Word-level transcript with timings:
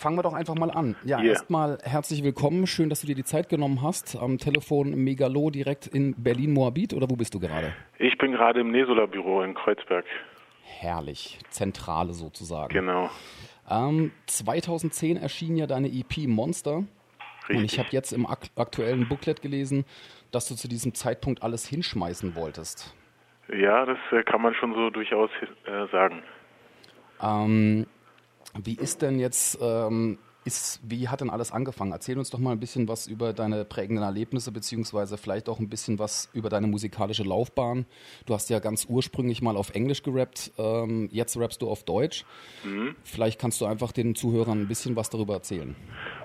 fangen 0.00 0.16
wir 0.16 0.22
doch 0.22 0.32
einfach 0.32 0.54
mal 0.54 0.70
an. 0.70 0.96
Ja, 1.04 1.18
Yeah. 1.18 1.32
erstmal 1.32 1.78
herzlich 1.82 2.24
willkommen. 2.24 2.66
Schön, 2.66 2.88
dass 2.88 3.02
du 3.02 3.06
dir 3.06 3.14
die 3.14 3.24
Zeit 3.24 3.50
genommen 3.50 3.82
hast. 3.82 4.16
Am 4.16 4.38
Telefon 4.38 4.94
Megalo 4.94 5.50
direkt 5.50 5.86
in 5.86 6.14
Berlin-Moabit 6.16 6.94
oder 6.94 7.08
wo 7.10 7.16
bist 7.16 7.34
du 7.34 7.38
gerade? 7.40 7.74
Ich 7.98 8.16
bin 8.16 8.32
gerade 8.32 8.60
im 8.60 8.70
Nesola-Büro 8.70 9.42
in 9.42 9.54
Kreuzberg. 9.54 10.06
Herrlich. 10.64 11.38
Zentrale 11.50 12.14
sozusagen. 12.14 12.72
Genau. 12.72 13.10
Ähm, 13.68 14.12
2010 14.26 15.18
erschien 15.18 15.56
ja 15.56 15.66
deine 15.66 15.88
EP 15.88 16.26
Monster. 16.26 16.76
Und 16.76 16.86
ich 17.56 17.62
Richtig. 17.62 17.78
habe 17.80 17.88
jetzt 17.90 18.12
im 18.12 18.26
ak 18.26 18.46
aktuellen 18.56 19.06
Booklet 19.06 19.42
gelesen, 19.42 19.84
dass 20.30 20.48
du 20.48 20.54
zu 20.54 20.66
diesem 20.66 20.94
Zeitpunkt 20.94 21.42
alles 21.42 21.66
hinschmeißen 21.66 22.34
wolltest. 22.36 22.94
Ja, 23.52 23.84
das 23.84 23.98
äh, 24.12 24.22
kann 24.22 24.40
man 24.40 24.54
schon 24.54 24.72
so 24.74 24.88
durchaus 24.88 25.30
äh, 25.66 25.86
sagen. 25.92 26.22
Ähm, 27.20 27.86
wie 28.62 28.74
ist 28.76 29.02
denn 29.02 29.18
jetzt, 29.18 29.58
ähm, 29.60 30.18
ist, 30.44 30.80
wie 30.82 31.08
hat 31.08 31.20
denn 31.20 31.28
alles 31.30 31.52
angefangen? 31.52 31.92
Erzähl 31.92 32.18
uns 32.18 32.30
doch 32.30 32.38
mal 32.38 32.52
ein 32.52 32.60
bisschen 32.60 32.88
was 32.88 33.06
über 33.06 33.32
deine 33.32 33.64
prägenden 33.64 34.02
Erlebnisse, 34.02 34.52
beziehungsweise 34.52 35.18
vielleicht 35.18 35.48
auch 35.48 35.60
ein 35.60 35.68
bisschen 35.68 35.98
was 35.98 36.30
über 36.32 36.48
deine 36.48 36.66
musikalische 36.66 37.24
Laufbahn. 37.24 37.84
Du 38.26 38.34
hast 38.34 38.48
ja 38.48 38.58
ganz 38.58 38.86
ursprünglich 38.88 39.42
mal 39.42 39.56
auf 39.56 39.74
Englisch 39.74 40.02
gerappt, 40.02 40.52
ähm, 40.58 41.08
jetzt 41.12 41.38
rappst 41.38 41.60
du 41.60 41.68
auf 41.68 41.84
Deutsch. 41.84 42.24
Vielleicht 43.04 43.38
kannst 43.40 43.60
du 43.60 43.66
einfach 43.66 43.92
den 43.92 44.14
Zuhörern 44.14 44.62
ein 44.62 44.68
bisschen 44.68 44.96
was 44.96 45.10
darüber 45.10 45.34
erzählen. 45.34 45.76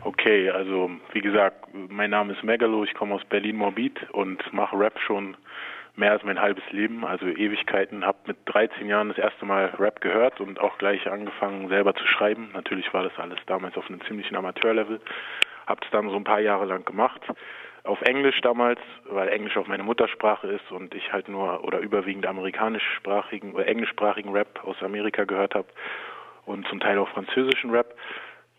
Okay, 0.05 0.49
also 0.49 0.89
wie 1.11 1.21
gesagt, 1.21 1.67
mein 1.89 2.11
Name 2.11 2.33
ist 2.33 2.43
Megalo, 2.43 2.85
ich 2.85 2.93
komme 2.93 3.15
aus 3.15 3.25
Berlin-Morbid 3.29 4.11
und 4.13 4.41
mache 4.53 4.77
Rap 4.79 4.97
schon 5.05 5.35
mehr 5.95 6.11
als 6.11 6.23
mein 6.23 6.41
halbes 6.41 6.63
Leben, 6.71 7.05
also 7.05 7.25
Ewigkeiten. 7.25 8.05
Habe 8.05 8.17
mit 8.27 8.37
13 8.45 8.87
Jahren 8.87 9.09
das 9.09 9.17
erste 9.17 9.45
Mal 9.45 9.73
Rap 9.79 10.01
gehört 10.01 10.41
und 10.41 10.59
auch 10.59 10.77
gleich 10.77 11.09
angefangen 11.09 11.69
selber 11.69 11.93
zu 11.95 12.05
schreiben. 12.07 12.49
Natürlich 12.53 12.93
war 12.93 13.03
das 13.03 13.17
alles 13.17 13.39
damals 13.45 13.77
auf 13.77 13.87
einem 13.89 14.01
ziemlichen 14.01 14.35
Amateurlevel. 14.35 14.99
Habe 15.67 15.81
es 15.83 15.91
dann 15.91 16.09
so 16.09 16.15
ein 16.15 16.23
paar 16.23 16.39
Jahre 16.39 16.65
lang 16.65 16.85
gemacht. 16.85 17.21
Auf 17.83 18.01
Englisch 18.01 18.41
damals, 18.41 18.79
weil 19.07 19.29
Englisch 19.29 19.57
auch 19.57 19.67
meine 19.67 19.83
Muttersprache 19.83 20.47
ist 20.47 20.71
und 20.71 20.95
ich 20.95 21.13
halt 21.13 21.29
nur 21.29 21.63
oder 21.63 21.79
überwiegend 21.79 22.25
amerikanischsprachigen 22.25 23.53
oder 23.53 23.67
englischsprachigen 23.67 24.31
Rap 24.31 24.63
aus 24.63 24.81
Amerika 24.81 25.23
gehört 25.25 25.53
habe 25.53 25.67
und 26.45 26.67
zum 26.67 26.79
Teil 26.79 26.97
auch 26.97 27.09
französischen 27.09 27.69
Rap. 27.69 27.95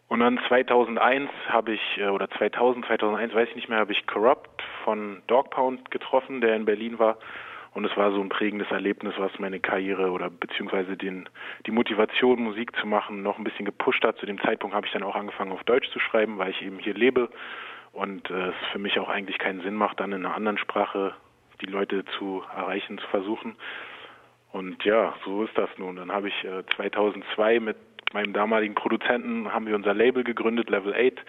Und 0.09 0.21
dann 0.21 0.39
2001 0.49 1.31
habe 1.49 1.73
ich, 1.73 1.99
äh, 1.99 2.09
oder 2.09 2.31
2000, 2.31 2.87
2001, 2.87 3.35
weiß 3.35 3.49
ich 3.51 3.57
nicht 3.57 3.69
mehr, 3.69 3.79
habe 3.79 3.93
ich 3.93 4.07
Corrupt 4.07 4.63
von 4.85 5.23
Dog 5.27 5.51
Pound 5.51 5.91
getroffen, 5.91 6.41
der 6.41 6.55
in 6.55 6.65
Berlin 6.65 6.99
war. 6.99 7.19
Und 7.75 7.85
es 7.85 7.95
war 7.97 8.11
so 8.11 8.23
ein 8.23 8.31
prägendes 8.31 8.71
Erlebnis, 8.71 9.15
was 9.19 9.39
meine 9.39 9.61
Karriere 9.61 10.11
oder 10.11 10.31
beziehungsweise 10.31 10.97
den, 10.97 11.29
die 11.67 11.71
Motivation, 11.73 12.43
Musik 12.43 12.75
zu 12.77 12.87
machen, 12.87 13.23
noch 13.23 13.37
ein 13.37 13.45
bisschen 13.45 13.67
gepusht 13.67 14.03
hat. 14.03 14.17
Zu 14.17 14.25
dem 14.25 14.41
Zeitpunkt 14.41 14.75
habe 14.75 14.87
ich 14.87 14.93
dann 14.93 15.03
auch 15.03 15.15
angefangen, 15.15 15.53
auf 15.53 15.63
Deutsch 15.65 15.91
zu 15.91 16.01
schreiben, 16.01 16.39
weil 16.39 16.53
ich 16.53 16.63
eben 16.63 16.79
hier 16.79 16.95
lebe 16.95 17.29
und 17.93 18.31
äh, 18.31 18.49
es 18.49 18.55
für 18.73 18.79
mich 18.79 18.99
auch 18.99 19.11
eigentlich 19.11 19.39
keinen 19.39 19.61
Sinn 19.61 19.75
macht, 19.75 20.01
dann 20.01 20.13
in 20.13 20.25
einer 20.25 20.35
anderen 20.35 20.57
Sprache 20.57 21.15
die 21.61 21.67
Leute 21.67 22.05
zu 22.19 22.43
erreichen, 22.55 22.97
zu 22.99 23.07
versuchen. 23.09 23.57
Und 24.53 24.83
ja, 24.85 25.15
so 25.25 25.45
ist 25.45 25.57
das 25.59 25.69
nun. 25.77 25.97
Dann 25.97 26.13
habe 26.13 26.29
ich 26.29 26.45
äh, 26.45 26.65
2002 26.77 27.61
mit 27.61 27.77
meinem 28.13 28.33
damaligen 28.33 28.75
Produzenten 28.75 29.53
haben 29.53 29.67
wir 29.67 29.75
unser 29.75 29.95
Label 29.95 30.25
gegründet, 30.25 30.71
Level 30.71 30.95
8. 30.95 31.25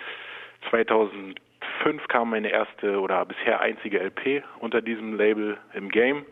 2005 0.70 2.08
kam 2.08 2.30
meine 2.30 2.50
erste 2.50 3.00
oder 3.00 3.26
bisher 3.26 3.62
einzige 3.62 4.00
LP 4.00 4.44
unter 4.60 4.82
diesem 4.82 5.16
Label 5.16 5.58
im 5.74 5.90
Game. 5.90 6.26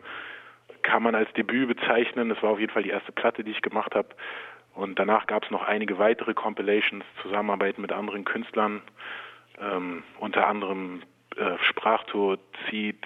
Kann 0.82 1.02
man 1.02 1.14
als 1.14 1.32
Debüt 1.32 1.68
bezeichnen. 1.68 2.28
Das 2.28 2.42
war 2.42 2.50
auf 2.50 2.60
jeden 2.60 2.72
Fall 2.72 2.82
die 2.82 2.90
erste 2.90 3.12
Platte, 3.12 3.44
die 3.44 3.50
ich 3.50 3.62
gemacht 3.62 3.94
habe. 3.94 4.08
Und 4.74 4.98
danach 4.98 5.26
gab 5.26 5.44
es 5.44 5.50
noch 5.50 5.62
einige 5.62 5.98
weitere 5.98 6.34
Compilations, 6.34 7.04
Zusammenarbeit 7.22 7.78
mit 7.78 7.92
anderen 7.92 8.24
Künstlern, 8.24 8.82
ähm, 9.58 10.02
unter 10.20 10.46
anderem 10.46 11.02
äh, 11.36 11.56
Sprachtod, 11.62 12.40
Seed, 12.70 12.98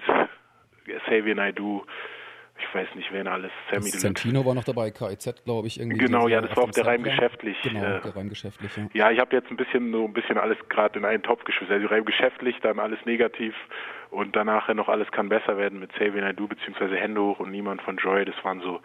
Xavier 1.06 1.36
Naidoo, 1.36 1.84
ich 2.60 2.74
weiß 2.74 2.94
nicht, 2.94 3.12
wen 3.12 3.26
alles, 3.26 3.50
Sammy. 3.70 3.90
Santino 3.90 4.44
war 4.44 4.54
noch 4.54 4.64
dabei, 4.64 4.90
KIZ, 4.90 5.44
glaube 5.44 5.66
ich, 5.66 5.80
irgendwie. 5.80 5.98
Genau, 5.98 6.28
ja, 6.28 6.40
das 6.40 6.56
war 6.56 6.64
auf 6.64 6.70
der 6.70 6.86
Reim 6.86 7.02
geschäftlich. 7.02 7.56
Genau, 7.62 7.80
äh, 7.80 8.00
der 8.00 8.16
Reim 8.16 8.28
geschäftlich, 8.28 8.76
ja. 8.76 8.88
Ja, 8.92 9.10
ich 9.10 9.18
habe 9.18 9.34
jetzt 9.34 9.50
ein 9.50 9.56
bisschen 9.56 9.92
so 9.92 10.04
ein 10.04 10.12
bisschen 10.12 10.38
alles 10.38 10.58
gerade 10.68 10.98
in 10.98 11.04
einen 11.04 11.22
Topf 11.22 11.44
geschmissen. 11.44 11.74
Also 11.74 11.86
rein 11.88 12.04
geschäftlich, 12.04 12.56
dann 12.62 12.78
alles 12.78 12.98
negativ 13.04 13.54
und 14.10 14.36
danach 14.36 14.72
noch 14.74 14.88
alles 14.88 15.10
kann 15.10 15.28
besser 15.28 15.56
werden 15.56 15.80
mit 15.80 15.92
Xavier 15.92 16.22
Naidoo 16.22 16.48
beziehungsweise 16.48 16.96
Hände 16.96 17.20
hoch 17.22 17.40
und 17.40 17.50
niemand 17.50 17.82
von 17.82 17.96
Joy. 17.96 18.24
Das 18.24 18.36
waren 18.44 18.60
so 18.60 18.80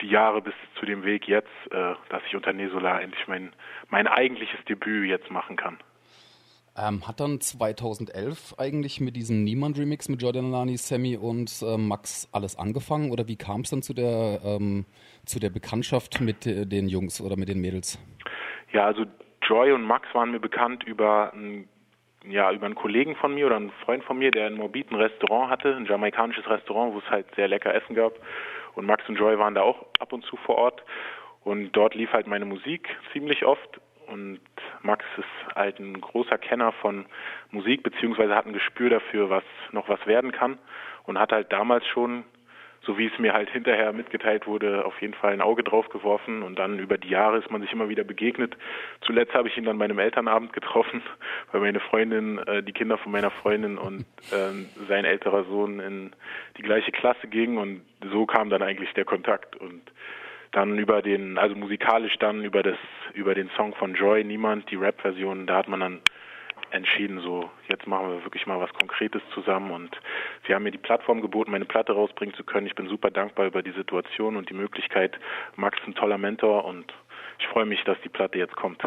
die 0.00 0.08
Jahre 0.08 0.40
bis 0.40 0.54
zu 0.78 0.86
dem 0.86 1.04
Weg 1.04 1.28
jetzt, 1.28 1.48
äh, 1.70 1.94
dass 2.08 2.22
ich 2.26 2.34
unter 2.34 2.52
Nesola 2.52 3.00
endlich 3.00 3.26
mein 3.28 3.52
mein 3.88 4.06
eigentliches 4.06 4.64
Debüt 4.64 5.08
jetzt 5.08 5.30
machen 5.30 5.56
kann. 5.56 5.78
Ähm, 6.76 7.06
hat 7.06 7.20
dann 7.20 7.40
2011 7.40 8.54
eigentlich 8.58 9.00
mit 9.00 9.16
diesem 9.16 9.42
Niemand-Remix 9.44 10.08
mit 10.08 10.22
Jordan 10.22 10.46
Alani, 10.46 10.76
Sammy 10.76 11.16
und 11.16 11.62
äh, 11.62 11.76
Max 11.76 12.28
alles 12.32 12.56
angefangen? 12.56 13.10
Oder 13.10 13.26
wie 13.26 13.36
kam 13.36 13.62
es 13.62 13.70
dann 13.70 13.82
zu 13.82 13.92
der, 13.92 14.40
ähm, 14.44 14.86
zu 15.26 15.40
der 15.40 15.50
Bekanntschaft 15.50 16.20
mit 16.20 16.46
äh, 16.46 16.66
den 16.66 16.88
Jungs 16.88 17.20
oder 17.20 17.36
mit 17.36 17.48
den 17.48 17.60
Mädels? 17.60 17.98
Ja, 18.72 18.86
also 18.86 19.04
Joy 19.42 19.72
und 19.72 19.82
Max 19.82 20.06
waren 20.14 20.30
mir 20.30 20.38
bekannt 20.38 20.84
über 20.84 21.32
einen, 21.32 21.68
ja, 22.24 22.52
über 22.52 22.66
einen 22.66 22.76
Kollegen 22.76 23.16
von 23.16 23.34
mir 23.34 23.46
oder 23.46 23.56
einen 23.56 23.72
Freund 23.84 24.04
von 24.04 24.18
mir, 24.18 24.30
der 24.30 24.46
ein 24.46 24.60
Restaurant 24.60 25.50
hatte, 25.50 25.74
ein 25.74 25.86
jamaikanisches 25.86 26.48
Restaurant, 26.48 26.94
wo 26.94 26.98
es 26.98 27.10
halt 27.10 27.26
sehr 27.34 27.48
lecker 27.48 27.74
Essen 27.74 27.96
gab. 27.96 28.12
Und 28.74 28.86
Max 28.86 29.08
und 29.08 29.16
Joy 29.16 29.38
waren 29.38 29.54
da 29.54 29.62
auch 29.62 29.86
ab 29.98 30.12
und 30.12 30.24
zu 30.24 30.36
vor 30.36 30.56
Ort. 30.56 30.82
Und 31.42 31.72
dort 31.72 31.94
lief 31.94 32.12
halt 32.12 32.26
meine 32.26 32.44
Musik 32.44 32.88
ziemlich 33.12 33.44
oft. 33.44 33.80
Und 34.10 34.40
Max 34.82 35.04
ist 35.16 35.54
halt 35.54 35.78
ein 35.78 36.00
großer 36.00 36.38
Kenner 36.38 36.72
von 36.72 37.06
Musik, 37.50 37.82
beziehungsweise 37.82 38.34
hat 38.34 38.46
ein 38.46 38.52
Gespür 38.52 38.90
dafür, 38.90 39.30
was 39.30 39.44
noch 39.72 39.88
was 39.88 40.04
werden 40.06 40.32
kann. 40.32 40.58
Und 41.04 41.18
hat 41.18 41.32
halt 41.32 41.52
damals 41.52 41.86
schon 41.86 42.24
so 42.82 42.96
wie 42.96 43.06
es 43.06 43.18
mir 43.18 43.32
halt 43.32 43.50
hinterher 43.50 43.92
mitgeteilt 43.92 44.46
wurde, 44.46 44.84
auf 44.86 45.00
jeden 45.02 45.14
Fall 45.14 45.32
ein 45.32 45.42
Auge 45.42 45.62
drauf 45.62 45.88
geworfen 45.90 46.42
und 46.42 46.58
dann 46.58 46.78
über 46.78 46.96
die 46.96 47.08
Jahre 47.08 47.38
ist 47.38 47.50
man 47.50 47.60
sich 47.60 47.72
immer 47.72 47.88
wieder 47.88 48.04
begegnet. 48.04 48.56
Zuletzt 49.02 49.34
habe 49.34 49.48
ich 49.48 49.56
ihn 49.56 49.64
dann 49.64 49.78
bei 49.78 49.84
einem 49.84 49.98
Elternabend 49.98 50.52
getroffen, 50.52 51.02
weil 51.52 51.60
meine 51.60 51.80
Freundin, 51.80 52.38
äh, 52.38 52.62
die 52.62 52.72
Kinder 52.72 52.96
von 52.96 53.12
meiner 53.12 53.30
Freundin 53.30 53.76
und 53.76 54.06
äh, 54.32 54.86
sein 54.88 55.04
älterer 55.04 55.44
Sohn 55.44 55.80
in 55.80 56.12
die 56.56 56.62
gleiche 56.62 56.92
Klasse 56.92 57.26
gingen 57.28 57.58
und 57.58 57.82
so 58.10 58.24
kam 58.24 58.48
dann 58.48 58.62
eigentlich 58.62 58.92
der 58.94 59.04
Kontakt 59.04 59.56
und 59.56 59.82
dann 60.52 60.78
über 60.78 61.02
den, 61.02 61.38
also 61.38 61.54
musikalisch 61.54 62.16
dann 62.18 62.44
über 62.44 62.62
das, 62.62 62.76
über 63.14 63.34
den 63.34 63.50
Song 63.56 63.74
von 63.74 63.94
Joy, 63.94 64.24
Niemand, 64.24 64.70
die 64.70 64.76
Rap-Version, 64.76 65.46
da 65.46 65.56
hat 65.56 65.68
man 65.68 65.80
dann 65.80 66.00
entschieden, 66.70 67.20
so 67.20 67.50
jetzt 67.68 67.86
machen 67.86 68.08
wir 68.08 68.24
wirklich 68.24 68.46
mal 68.46 68.60
was 68.60 68.72
Konkretes 68.74 69.22
zusammen 69.34 69.70
und 69.70 69.96
sie 70.46 70.54
haben 70.54 70.62
mir 70.62 70.70
die 70.70 70.78
Plattform 70.78 71.20
geboten, 71.20 71.50
meine 71.50 71.64
Platte 71.64 71.92
rausbringen 71.92 72.34
zu 72.34 72.44
können. 72.44 72.66
Ich 72.66 72.74
bin 72.74 72.88
super 72.88 73.10
dankbar 73.10 73.46
über 73.46 73.62
die 73.62 73.72
Situation 73.72 74.36
und 74.36 74.50
die 74.50 74.54
Möglichkeit. 74.54 75.18
Max 75.56 75.78
ist 75.80 75.88
ein 75.88 75.94
toller 75.94 76.18
Mentor 76.18 76.64
und 76.64 76.92
ich 77.38 77.46
freue 77.48 77.66
mich, 77.66 77.82
dass 77.84 78.00
die 78.02 78.08
Platte 78.08 78.38
jetzt 78.38 78.56
kommt. 78.56 78.82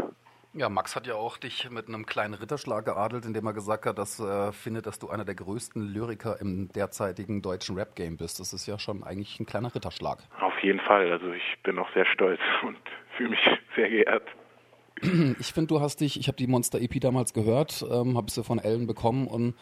Ja, 0.55 0.69
Max 0.69 0.95
hat 0.95 1.07
ja 1.07 1.15
auch 1.15 1.37
dich 1.37 1.67
mit 1.71 1.87
einem 1.87 2.05
kleinen 2.05 2.35
Ritterschlag 2.35 2.85
geadelt, 2.85 3.25
indem 3.25 3.47
er 3.47 3.53
gesagt 3.53 3.87
hat, 3.87 3.97
dass 3.97 4.19
er 4.19 4.53
findet, 4.53 4.85
dass 4.85 4.99
du 4.99 5.09
einer 5.09 5.25
der 5.25 5.33
größten 5.33 5.81
Lyriker 5.81 6.39
im 6.39 6.67
derzeitigen 6.71 7.41
deutschen 7.41 7.75
Rap-Game 7.75 8.17
bist. 8.17 8.39
Das 8.39 8.53
ist 8.53 8.67
ja 8.67 8.77
schon 8.77 9.03
eigentlich 9.03 9.39
ein 9.39 9.47
kleiner 9.47 9.73
Ritterschlag. 9.73 10.19
Auf 10.39 10.53
jeden 10.61 10.79
Fall. 10.81 11.11
Also 11.11 11.31
ich 11.31 11.63
bin 11.63 11.79
auch 11.79 11.91
sehr 11.95 12.05
stolz 12.05 12.39
und 12.63 12.77
fühle 13.17 13.31
mich 13.31 13.39
sehr 13.75 13.89
geehrt. 13.89 14.27
Ich 15.39 15.53
finde, 15.53 15.69
du 15.69 15.81
hast 15.81 16.01
dich, 16.01 16.19
ich 16.19 16.27
habe 16.27 16.37
die 16.37 16.45
Monster 16.45 16.79
EP 16.79 17.01
damals 17.01 17.33
gehört, 17.33 17.83
ähm, 17.91 18.15
habe 18.15 18.29
sie 18.29 18.43
von 18.43 18.59
Ellen 18.59 18.85
bekommen 18.85 19.27
und 19.27 19.55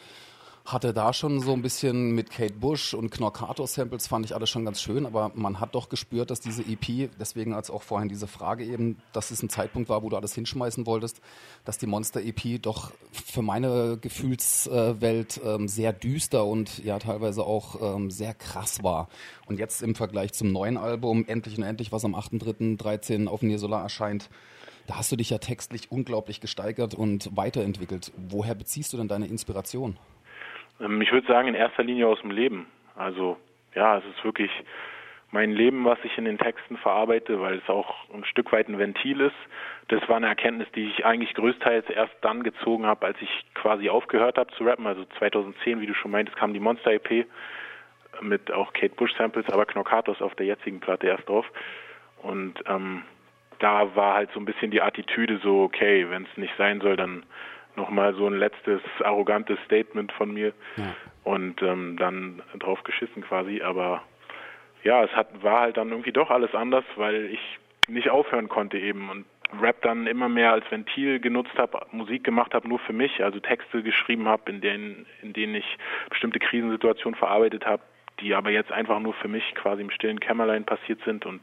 hatte 0.66 0.94
da 0.94 1.13
schon 1.13 1.39
so 1.39 1.53
ein 1.53 1.61
bisschen 1.61 2.11
mit 2.11 2.29
Kate 2.29 2.53
Bush 2.53 2.94
und 2.94 3.09
Knorkato 3.09 3.66
Samples 3.66 4.07
fand 4.07 4.25
ich 4.25 4.35
alles 4.35 4.49
schon 4.49 4.63
ganz 4.63 4.81
schön, 4.81 5.05
aber 5.05 5.31
man 5.33 5.59
hat 5.59 5.75
doch 5.75 5.89
gespürt, 5.89 6.29
dass 6.29 6.39
diese 6.39 6.61
EP, 6.61 7.09
deswegen 7.19 7.53
als 7.53 7.69
auch 7.69 7.81
vorhin 7.81 8.09
diese 8.09 8.27
Frage 8.27 8.63
eben, 8.63 8.97
dass 9.11 9.31
es 9.31 9.41
ein 9.41 9.50
Zeitpunkt 9.50 9.89
war, 9.89 10.03
wo 10.03 10.09
du 10.09 10.17
alles 10.17 10.35
hinschmeißen 10.35 10.85
wolltest, 10.85 11.19
dass 11.66 11.77
die 11.77 11.88
Monster 11.88 12.21
EP 12.21 12.62
doch 12.62 12.91
für 13.12 13.41
meine 13.41 13.97
Gefühlswelt 14.00 15.41
ähm, 15.44 15.68
sehr 15.68 15.94
düster 15.94 16.45
und 16.45 16.83
ja 16.83 17.00
teilweise 17.00 17.44
auch 17.44 17.95
ähm, 17.95 18.12
sehr 18.12 18.33
krass 18.33 18.83
war. 18.83 19.09
Und 19.47 19.59
jetzt 19.59 19.81
im 19.81 19.95
Vergleich 19.95 20.33
zum 20.33 20.51
neuen 20.51 20.77
Album, 20.77 21.25
Endlich 21.27 21.57
und 21.57 21.63
Endlich, 21.63 21.91
was 21.91 22.06
am 22.06 22.15
8.3.13 22.15 23.27
auf 23.27 23.41
Nirsola 23.41 23.81
erscheint, 23.81 24.30
da 24.88 24.97
hast 24.97 25.12
du 25.12 25.15
dich 25.15 25.30
ja 25.30 25.38
textlich 25.38 25.91
unglaublich 25.91 26.41
gesteigert 26.41 26.94
und 26.94 27.36
weiterentwickelt. 27.36 28.12
Woher 28.18 28.56
beziehst 28.56 28.94
du 28.94 28.97
denn 28.97 29.07
deine 29.07 29.27
Inspiration? 29.27 29.97
Ähm, 30.81 31.01
Ich 31.01 31.12
würde 31.12 31.28
sagen, 31.28 31.48
in 31.48 31.56
erster 31.56 31.83
Linie 31.83 32.07
aus 32.07 32.22
dem 32.22 32.31
Leben. 32.31 32.68
Also 32.95 33.38
ja, 33.74 33.98
es 33.98 34.06
ist 34.06 34.24
wirklich 34.24 34.51
mein 35.31 35.51
Leben, 35.51 35.86
was 35.86 35.98
ich 36.04 36.18
in 36.18 36.25
den 36.25 36.38
Texten 36.38 36.78
verarbeite, 36.78 37.39
weil 37.39 37.57
es 37.57 37.69
auch 37.69 38.10
ein 38.13 38.25
Stück 38.25 38.51
weit 38.51 38.68
ein 38.68 38.78
Ventil 38.78 39.22
ist. 39.22 39.36
Das 39.88 40.07
war 40.10 40.18
eine 40.18 40.28
Erkenntnis, 40.28 40.68
die 40.75 40.88
ich 40.89 41.06
eigentlich 41.06 41.33
größtenteils 41.36 41.89
erst 41.89 42.13
dann 42.22 42.44
gezogen 42.44 42.86
habe, 42.86 43.06
als 43.06 43.18
ich 43.22 43.30
quasi 43.54 43.89
aufgehört 43.89 44.38
habe 44.38 44.51
zu 44.56 44.66
rappen. 44.66 44.88
Also 44.88 45.06
2010, 45.19 45.80
wie 45.80 45.86
du 45.86 45.94
schon 45.94 46.12
meintest, 46.12 46.38
kam 46.38 46.54
die 46.54 46.60
Monster 46.60 46.92
EP 46.92 47.25
mit 48.22 48.51
auch 48.51 48.74
Kate 48.74 48.94
Bush 48.95 49.13
Samples, 49.18 49.48
aber 49.50 49.66
Knockatos 49.66 50.22
auf 50.22 50.36
der 50.36 50.48
jetzigen 50.48 50.81
Platte 50.81 51.07
erst 51.07 51.27
drauf. 51.30 51.45
Und 52.22 52.62
ähm, 52.68 53.04
da 53.60 53.95
war 53.95 54.16
halt 54.16 54.31
so 54.34 54.39
ein 54.39 54.45
bisschen 54.45 54.72
die 54.72 54.81
Attitüde 54.81 55.39
so, 55.42 55.63
okay, 55.63 56.10
wenn 56.10 56.24
es 56.24 56.38
nicht 56.38 56.54
sein 56.57 56.81
soll, 56.81 56.98
dann 56.98 57.24
nochmal 57.75 58.13
so 58.15 58.27
ein 58.27 58.38
letztes 58.38 58.81
arrogantes 59.03 59.57
Statement 59.65 60.12
von 60.12 60.33
mir 60.33 60.53
ja. 60.77 60.95
und 61.23 61.62
ähm, 61.62 61.97
dann 61.97 62.41
drauf 62.59 62.83
geschissen 62.83 63.23
quasi. 63.23 63.62
Aber 63.62 64.01
ja, 64.83 65.03
es 65.03 65.12
hat, 65.12 65.44
war 65.44 65.62
halt 65.62 65.77
dann 65.77 65.89
irgendwie 65.89 66.12
doch 66.12 66.29
alles 66.29 66.53
anders, 66.56 66.85
weil 66.95 67.25
ich 67.25 67.59
nicht 67.88 68.09
aufhören 68.09 68.50
konnte 68.50 68.77
eben 68.77 69.09
und 69.09 69.25
Rap 69.59 69.81
dann 69.81 70.07
immer 70.07 70.29
mehr 70.29 70.53
als 70.53 70.69
Ventil 70.71 71.19
genutzt 71.19 71.57
habe, 71.57 71.85
Musik 71.91 72.23
gemacht 72.23 72.53
habe 72.53 72.68
nur 72.69 72.79
für 72.79 72.94
mich, 72.94 73.23
also 73.23 73.39
Texte 73.39 73.83
geschrieben 73.83 74.27
habe, 74.27 74.50
in 74.50 74.62
denen, 74.62 75.06
in 75.21 75.33
denen 75.33 75.56
ich 75.56 75.77
bestimmte 76.09 76.39
Krisensituationen 76.39 77.17
verarbeitet 77.17 77.65
habe, 77.65 77.83
die 78.21 78.33
aber 78.33 78.50
jetzt 78.51 78.71
einfach 78.71 79.00
nur 79.00 79.13
für 79.13 79.27
mich 79.27 79.44
quasi 79.56 79.81
im 79.81 79.91
stillen 79.91 80.19
Kämmerlein 80.19 80.63
passiert 80.63 81.01
sind 81.03 81.25
und 81.25 81.41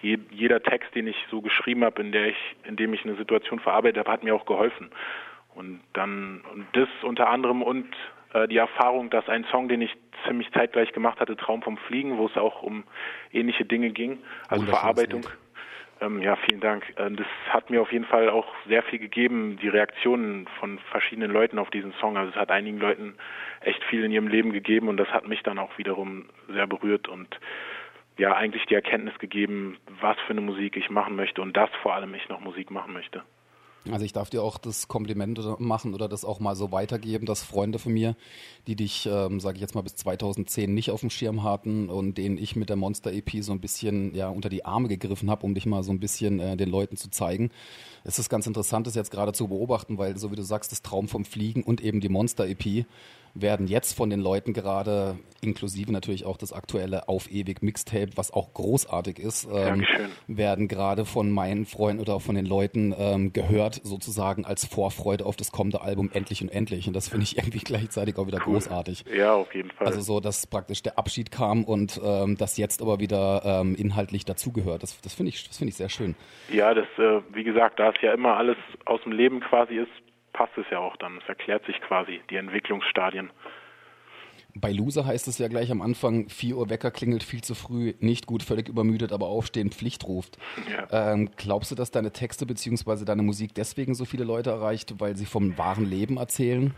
je, 0.00 0.18
jeder 0.30 0.62
Text, 0.62 0.94
den 0.94 1.06
ich 1.06 1.16
so 1.30 1.40
geschrieben 1.40 1.84
habe, 1.84 2.00
in 2.00 2.12
der 2.12 2.28
ich, 2.28 2.56
in 2.64 2.76
dem 2.76 2.94
ich 2.94 3.04
eine 3.04 3.16
Situation 3.16 3.60
verarbeitet 3.60 3.98
habe, 3.98 4.12
hat 4.12 4.24
mir 4.24 4.34
auch 4.34 4.46
geholfen. 4.46 4.90
Und 5.54 5.80
dann 5.92 6.42
und 6.52 6.66
das 6.72 6.88
unter 7.02 7.28
anderem 7.28 7.62
und 7.62 7.86
äh, 8.32 8.48
die 8.48 8.56
Erfahrung, 8.56 9.10
dass 9.10 9.28
ein 9.28 9.44
Song, 9.50 9.68
den 9.68 9.82
ich 9.82 9.94
ziemlich 10.26 10.50
zeitgleich 10.52 10.92
gemacht 10.92 11.20
hatte, 11.20 11.36
Traum 11.36 11.62
vom 11.62 11.76
Fliegen, 11.76 12.18
wo 12.18 12.26
es 12.26 12.36
auch 12.36 12.62
um 12.62 12.84
ähnliche 13.32 13.64
Dinge 13.64 13.90
ging, 13.90 14.18
also 14.48 14.64
Verarbeitung. 14.66 15.26
Ähm, 16.00 16.20
ja, 16.20 16.36
vielen 16.36 16.60
Dank. 16.60 16.84
Äh, 16.96 17.10
das 17.12 17.26
hat 17.48 17.70
mir 17.70 17.80
auf 17.80 17.92
jeden 17.92 18.06
Fall 18.06 18.28
auch 18.28 18.46
sehr 18.66 18.82
viel 18.82 18.98
gegeben, 18.98 19.58
die 19.62 19.68
Reaktionen 19.68 20.48
von 20.58 20.78
verschiedenen 20.90 21.30
Leuten 21.30 21.58
auf 21.58 21.70
diesen 21.70 21.92
Song. 22.00 22.16
Also 22.16 22.30
es 22.30 22.36
hat 22.36 22.50
einigen 22.50 22.78
Leuten 22.78 23.14
echt 23.60 23.82
viel 23.84 24.04
in 24.04 24.10
ihrem 24.10 24.26
Leben 24.26 24.52
gegeben 24.52 24.88
und 24.88 24.96
das 24.96 25.08
hat 25.08 25.28
mich 25.28 25.42
dann 25.42 25.58
auch 25.58 25.78
wiederum 25.78 26.26
sehr 26.48 26.66
berührt 26.66 27.08
und 27.08 27.38
ja, 28.18 28.34
eigentlich 28.34 28.66
die 28.66 28.74
Erkenntnis 28.74 29.18
gegeben, 29.18 29.78
was 30.00 30.18
für 30.26 30.32
eine 30.32 30.40
Musik 30.40 30.76
ich 30.76 30.90
machen 30.90 31.16
möchte 31.16 31.40
und 31.40 31.56
dass 31.56 31.70
vor 31.82 31.94
allem 31.94 32.14
ich 32.14 32.28
noch 32.28 32.40
Musik 32.40 32.70
machen 32.70 32.92
möchte. 32.92 33.22
Also 33.90 34.04
ich 34.04 34.12
darf 34.12 34.30
dir 34.30 34.42
auch 34.42 34.58
das 34.58 34.86
Kompliment 34.86 35.40
machen 35.58 35.92
oder 35.92 36.08
das 36.08 36.24
auch 36.24 36.38
mal 36.38 36.54
so 36.54 36.70
weitergeben, 36.70 37.26
dass 37.26 37.42
Freunde 37.42 37.80
von 37.80 37.92
mir, 37.92 38.14
die 38.68 38.76
dich, 38.76 39.08
ähm, 39.10 39.40
sage 39.40 39.56
ich 39.56 39.60
jetzt 39.60 39.74
mal, 39.74 39.82
bis 39.82 39.96
2010 39.96 40.72
nicht 40.72 40.90
auf 40.90 41.00
dem 41.00 41.10
Schirm 41.10 41.42
hatten 41.42 41.88
und 41.88 42.16
denen 42.16 42.38
ich 42.38 42.54
mit 42.54 42.68
der 42.68 42.76
Monster 42.76 43.12
EP 43.12 43.42
so 43.42 43.52
ein 43.52 43.60
bisschen 43.60 44.14
ja 44.14 44.28
unter 44.28 44.48
die 44.48 44.64
Arme 44.64 44.86
gegriffen 44.86 45.30
habe, 45.30 45.44
um 45.44 45.54
dich 45.54 45.66
mal 45.66 45.82
so 45.82 45.90
ein 45.90 45.98
bisschen 45.98 46.38
äh, 46.38 46.56
den 46.56 46.68
Leuten 46.68 46.96
zu 46.96 47.10
zeigen. 47.10 47.50
Es 48.04 48.18
ist 48.20 48.28
ganz 48.28 48.46
interessant, 48.46 48.86
das 48.86 48.94
jetzt 48.94 49.10
gerade 49.10 49.32
zu 49.32 49.48
beobachten, 49.48 49.98
weil 49.98 50.16
so 50.16 50.30
wie 50.30 50.36
du 50.36 50.42
sagst, 50.42 50.70
das 50.70 50.82
Traum 50.82 51.08
vom 51.08 51.24
Fliegen 51.24 51.64
und 51.64 51.80
eben 51.80 52.00
die 52.00 52.08
Monster 52.08 52.46
EP 52.46 52.86
werden 53.34 53.66
jetzt 53.66 53.96
von 53.96 54.10
den 54.10 54.20
Leuten 54.20 54.52
gerade, 54.52 55.16
inklusive 55.40 55.90
natürlich 55.90 56.24
auch 56.24 56.36
das 56.36 56.52
aktuelle 56.52 57.08
Auf 57.08 57.30
ewig 57.30 57.62
Mixtape, 57.62 58.10
was 58.16 58.30
auch 58.30 58.52
großartig 58.52 59.18
ist, 59.18 59.48
ähm, 59.52 59.84
werden 60.26 60.68
gerade 60.68 61.04
von 61.04 61.30
meinen 61.30 61.64
Freunden 61.64 62.00
oder 62.00 62.14
auch 62.14 62.22
von 62.22 62.34
den 62.34 62.46
Leuten 62.46 62.94
ähm, 62.96 63.32
gehört, 63.32 63.80
sozusagen 63.82 64.44
als 64.44 64.66
Vorfreude 64.66 65.24
auf 65.24 65.36
das 65.36 65.50
kommende 65.50 65.80
Album 65.80 66.10
Endlich 66.12 66.42
und 66.42 66.50
Endlich. 66.50 66.86
Und 66.86 66.94
das 66.94 67.08
finde 67.08 67.24
ich 67.24 67.36
irgendwie 67.38 67.60
gleichzeitig 67.60 68.16
auch 68.18 68.26
wieder 68.26 68.40
cool. 68.46 68.54
großartig. 68.54 69.04
Ja, 69.14 69.34
auf 69.34 69.54
jeden 69.54 69.70
Fall. 69.70 69.86
Also 69.86 70.00
so, 70.00 70.20
dass 70.20 70.46
praktisch 70.46 70.82
der 70.82 70.98
Abschied 70.98 71.30
kam 71.30 71.64
und 71.64 72.00
ähm, 72.04 72.36
das 72.36 72.56
jetzt 72.58 72.82
aber 72.82 73.00
wieder 73.00 73.42
ähm, 73.44 73.74
inhaltlich 73.74 74.24
dazugehört. 74.24 74.82
Das, 74.82 75.00
das 75.00 75.14
finde 75.14 75.30
ich, 75.30 75.48
das 75.48 75.58
finde 75.58 75.70
ich 75.70 75.76
sehr 75.76 75.88
schön. 75.88 76.14
Ja, 76.50 76.74
das, 76.74 76.86
äh, 76.98 77.20
wie 77.32 77.44
gesagt, 77.44 77.78
da 77.78 77.90
es 77.90 78.00
ja 78.02 78.12
immer 78.12 78.36
alles 78.36 78.56
aus 78.84 79.02
dem 79.02 79.12
Leben 79.12 79.40
quasi 79.40 79.76
ist, 79.76 79.90
passt 80.32 80.56
es 80.56 80.66
ja 80.70 80.78
auch 80.78 80.96
dann. 80.96 81.18
Es 81.18 81.28
erklärt 81.28 81.64
sich 81.66 81.80
quasi 81.80 82.20
die 82.30 82.36
Entwicklungsstadien. 82.36 83.30
Bei 84.54 84.70
Loser 84.70 85.06
heißt 85.06 85.28
es 85.28 85.38
ja 85.38 85.48
gleich 85.48 85.70
am 85.70 85.80
Anfang, 85.80 86.28
4 86.28 86.56
Uhr 86.56 86.68
Wecker 86.68 86.90
klingelt 86.90 87.22
viel 87.22 87.40
zu 87.40 87.54
früh, 87.54 87.94
nicht 88.00 88.26
gut, 88.26 88.42
völlig 88.42 88.68
übermüdet, 88.68 89.12
aber 89.12 89.26
aufstehen, 89.26 89.70
Pflicht 89.70 90.04
ruft. 90.04 90.36
Ja. 90.70 91.12
Ähm, 91.12 91.30
glaubst 91.36 91.70
du, 91.70 91.74
dass 91.74 91.90
deine 91.90 92.12
Texte 92.12 92.44
bzw. 92.44 93.04
deine 93.06 93.22
Musik 93.22 93.54
deswegen 93.54 93.94
so 93.94 94.04
viele 94.04 94.24
Leute 94.24 94.50
erreicht, 94.50 95.00
weil 95.00 95.16
sie 95.16 95.24
vom 95.24 95.56
wahren 95.56 95.86
Leben 95.86 96.18
erzählen? 96.18 96.74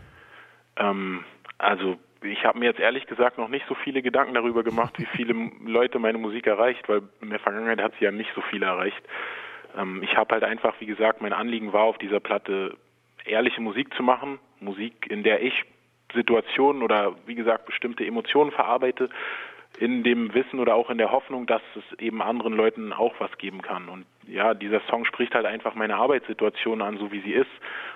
Ähm, 0.77 1.25
also 1.57 1.97
ich 2.21 2.45
habe 2.45 2.59
mir 2.59 2.65
jetzt 2.65 2.79
ehrlich 2.79 3.07
gesagt 3.07 3.37
noch 3.37 3.49
nicht 3.49 3.65
so 3.67 3.75
viele 3.75 4.01
Gedanken 4.01 4.33
darüber 4.33 4.63
gemacht, 4.63 4.97
wie 4.97 5.05
viele 5.05 5.33
Leute 5.65 5.99
meine 5.99 6.17
Musik 6.17 6.47
erreicht, 6.47 6.87
weil 6.87 7.01
in 7.21 7.29
der 7.29 7.39
Vergangenheit 7.39 7.81
hat 7.81 7.93
sie 7.99 8.05
ja 8.05 8.11
nicht 8.11 8.31
so 8.35 8.41
viele 8.49 8.67
erreicht. 8.67 9.01
Ähm, 9.77 10.01
ich 10.01 10.15
habe 10.15 10.33
halt 10.33 10.43
einfach, 10.43 10.75
wie 10.79 10.85
gesagt, 10.85 11.21
mein 11.21 11.33
Anliegen 11.33 11.73
war 11.73 11.83
auf 11.83 11.97
dieser 11.97 12.21
Platte 12.21 12.77
ehrliche 13.25 13.61
Musik 13.61 13.93
zu 13.95 14.03
machen, 14.03 14.39
Musik, 14.59 15.07
in 15.09 15.23
der 15.23 15.41
ich 15.41 15.65
Situationen 16.13 16.83
oder 16.83 17.15
wie 17.25 17.35
gesagt 17.35 17.65
bestimmte 17.65 18.05
Emotionen 18.05 18.51
verarbeite, 18.51 19.09
in 19.79 20.03
dem 20.03 20.33
Wissen 20.33 20.59
oder 20.59 20.75
auch 20.75 20.89
in 20.89 20.97
der 20.97 21.11
Hoffnung, 21.11 21.45
dass 21.47 21.61
es 21.75 21.99
eben 21.99 22.21
anderen 22.21 22.53
Leuten 22.53 22.93
auch 22.93 23.13
was 23.19 23.37
geben 23.37 23.61
kann. 23.61 23.89
Und 23.89 24.05
ja, 24.27 24.53
dieser 24.53 24.81
Song 24.89 25.05
spricht 25.05 25.35
halt 25.35 25.45
einfach 25.45 25.75
meine 25.75 25.97
Arbeitssituation 25.97 26.81
an, 26.81 26.97
so 26.97 27.11
wie 27.11 27.21
sie 27.21 27.33
ist. 27.33 27.49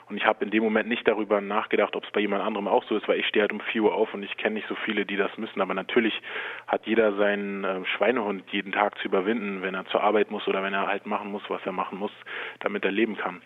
Und 0.10 0.18
ich 0.18 0.26
habe 0.26 0.44
in 0.44 0.52
dem 0.52 0.64
Moment 0.64 0.90
nicht 0.90 1.08
darüber 1.08 1.40
nachgedacht, 1.42 1.96
ob 1.96 2.04
es 2.04 2.12
bei 2.12 2.20
jemand 2.20 2.44
anderem 2.44 2.68
auch 2.68 2.84
so 2.86 2.98
ist, 2.98 3.08
weil 3.08 3.20
ich 3.20 3.28
stehe 3.28 3.42
halt 3.42 3.54
um 3.54 3.62
4 3.62 3.84
Uhr 3.84 3.94
auf 3.94 4.14
und 4.14 4.24
ich 4.24 4.36
kenne 4.38 4.56
nicht 4.56 4.68
so 4.68 4.76
viele, 4.76 5.06
die 5.06 5.16
das 5.16 5.38
müssen. 5.38 5.62
Aber 5.62 5.74
natürlich 5.74 6.20
hat 6.68 6.86
jeder 6.86 7.14
seinen 7.16 7.64
äh, 7.64 7.86
Schweinehund 7.86 8.44
jeden 8.52 8.72
Tag 8.72 8.98
zu 9.00 9.06
überwinden, 9.06 9.62
wenn 9.62 9.76
er 9.76 9.86
zur 9.86 10.04
Arbeit 10.04 10.32
muss 10.32 10.48
oder 10.48 10.64
wenn 10.64 10.74
er 10.74 10.88
halt 10.88 11.06
machen 11.06 11.32
muss, 11.32 11.44
was 11.48 11.66
er 11.66 11.72
machen 11.72 11.98
muss, 11.98 12.12
damit 12.60 12.84
er 12.84 12.92
leben 12.92 13.18
kann. 13.18 13.42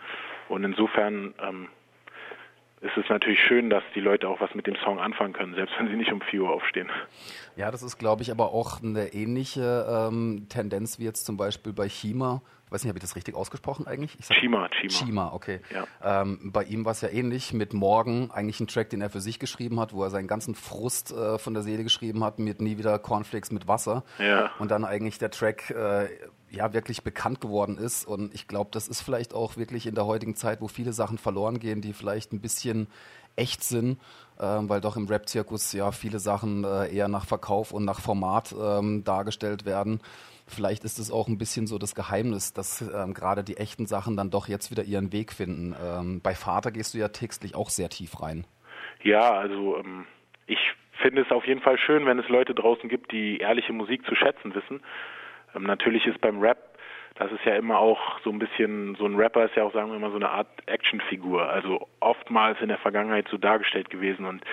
Und 0.49 0.63
insofern 0.63 1.33
ähm, 1.41 1.67
ist 2.83 2.97
es 2.97 3.09
natürlich 3.09 3.39
schön, 3.39 3.69
dass 3.69 3.83
die 3.95 4.01
Leute 4.01 4.27
auch 4.27 4.41
was 4.41 4.53
mit 4.55 4.67
dem 4.67 4.75
Song 4.83 4.99
anfangen 4.99 5.33
können, 5.33 5.55
selbst 5.55 5.73
wenn 5.79 5.87
sie 5.87 5.95
nicht 5.95 6.11
um 6.11 6.21
4 6.21 6.41
Uhr 6.41 6.51
aufstehen. 6.51 6.89
Ja, 7.55 7.71
das 7.71 7.81
ist, 7.81 7.97
glaube 7.97 8.23
ich, 8.23 8.31
aber 8.31 8.51
auch 8.51 8.83
eine 8.83 9.13
ähnliche 9.13 9.85
ähm, 9.89 10.47
Tendenz 10.49 10.99
wie 10.99 11.05
jetzt 11.05 11.25
zum 11.25 11.37
Beispiel 11.37 11.71
bei 11.71 11.87
Chima. 11.87 12.41
Ich 12.65 12.71
weiß 12.71 12.83
nicht, 12.83 12.89
habe 12.89 12.97
ich 12.97 13.03
das 13.03 13.15
richtig 13.15 13.35
ausgesprochen 13.35 13.87
eigentlich? 13.87 14.17
Ich 14.19 14.25
sag, 14.25 14.35
Chima, 14.37 14.67
Chima. 14.69 14.93
Chima, 14.93 15.33
okay. 15.33 15.61
Ja. 15.73 16.21
Ähm, 16.21 16.51
bei 16.51 16.63
ihm 16.63 16.83
war 16.83 16.91
es 16.91 17.01
ja 17.01 17.09
ähnlich 17.09 17.53
mit 17.53 17.73
Morgen, 17.73 18.31
eigentlich 18.31 18.59
ein 18.59 18.67
Track, 18.67 18.89
den 18.89 18.99
er 18.99 19.09
für 19.09 19.21
sich 19.21 19.39
geschrieben 19.39 19.79
hat, 19.79 19.93
wo 19.93 20.03
er 20.03 20.09
seinen 20.09 20.27
ganzen 20.27 20.53
Frust 20.53 21.13
äh, 21.13 21.37
von 21.37 21.53
der 21.53 21.63
Seele 21.63 21.83
geschrieben 21.83 22.23
hat, 22.23 22.39
mit 22.39 22.61
nie 22.61 22.77
wieder 22.77 22.97
Cornflakes 22.99 23.51
mit 23.51 23.67
Wasser. 23.67 24.03
Ja. 24.17 24.51
Und 24.59 24.71
dann 24.71 24.83
eigentlich 24.83 25.19
der 25.19 25.29
Track 25.29 25.69
äh, 25.69 26.09
ja 26.53 26.73
wirklich 26.73 27.03
bekannt 27.03 27.41
geworden 27.41 27.77
ist. 27.77 28.05
Und 28.05 28.33
ich 28.33 28.47
glaube, 28.47 28.69
das 28.71 28.87
ist 28.87 29.01
vielleicht 29.01 29.33
auch 29.33 29.57
wirklich 29.57 29.87
in 29.87 29.95
der 29.95 30.05
heutigen 30.05 30.35
Zeit, 30.35 30.61
wo 30.61 30.67
viele 30.67 30.93
Sachen 30.93 31.17
verloren 31.17 31.59
gehen, 31.59 31.81
die 31.81 31.93
vielleicht 31.93 32.33
ein 32.33 32.41
bisschen 32.41 32.87
echt 33.35 33.63
sind, 33.63 33.99
ähm, 34.39 34.69
weil 34.69 34.81
doch 34.81 34.95
im 34.95 35.07
Rap-Zirkus 35.07 35.73
ja 35.73 35.91
viele 35.91 36.19
Sachen 36.19 36.63
äh, 36.63 36.93
eher 36.93 37.07
nach 37.07 37.25
Verkauf 37.25 37.71
und 37.71 37.85
nach 37.85 37.99
Format 37.99 38.53
ähm, 38.59 39.03
dargestellt 39.03 39.65
werden. 39.65 40.01
Vielleicht 40.45 40.83
ist 40.83 40.99
es 40.99 41.11
auch 41.11 41.27
ein 41.27 41.37
bisschen 41.37 41.67
so 41.67 41.77
das 41.77 41.95
Geheimnis, 41.95 42.53
dass 42.53 42.81
ähm, 42.81 43.13
gerade 43.13 43.43
die 43.43 43.57
echten 43.57 43.85
Sachen 43.85 44.17
dann 44.17 44.29
doch 44.29 44.47
jetzt 44.47 44.71
wieder 44.71 44.83
ihren 44.83 45.13
Weg 45.13 45.31
finden. 45.31 45.75
Ähm, 45.81 46.21
bei 46.21 46.35
Vater 46.35 46.71
gehst 46.71 46.93
du 46.93 46.97
ja 46.97 47.07
textlich 47.07 47.55
auch 47.55 47.69
sehr 47.69 47.89
tief 47.89 48.21
rein. 48.21 48.45
Ja, 49.01 49.31
also 49.31 49.77
ähm, 49.77 50.05
ich 50.45 50.59
finde 51.01 51.21
es 51.21 51.31
auf 51.31 51.45
jeden 51.47 51.61
Fall 51.61 51.77
schön, 51.77 52.05
wenn 52.05 52.19
es 52.19 52.29
Leute 52.29 52.53
draußen 52.53 52.89
gibt, 52.89 53.11
die 53.11 53.37
ehrliche 53.37 53.73
Musik 53.73 54.05
zu 54.05 54.15
schätzen 54.15 54.53
wissen. 54.53 54.81
Ähm, 55.55 55.63
natürlich 55.63 56.05
ist 56.05 56.21
beim 56.21 56.39
Rap, 56.39 56.57
das 57.15 57.31
ist 57.31 57.45
ja 57.45 57.55
immer 57.55 57.77
auch 57.77 58.19
so 58.23 58.31
ein 58.31 58.39
bisschen, 58.39 58.95
so 58.95 59.05
ein 59.05 59.15
Rapper 59.15 59.45
ist 59.45 59.55
ja 59.55 59.63
auch, 59.63 59.73
sagen 59.73 59.91
wir 59.91 59.99
mal, 59.99 60.09
so 60.09 60.15
eine 60.15 60.29
Art 60.29 60.47
Actionfigur. 60.65 61.47
Also 61.47 61.87
oftmals 61.99 62.59
in 62.61 62.69
der 62.69 62.79
Vergangenheit 62.79 63.27
so 63.29 63.37
dargestellt 63.37 63.89
gewesen 63.89 64.25
und 64.25 64.43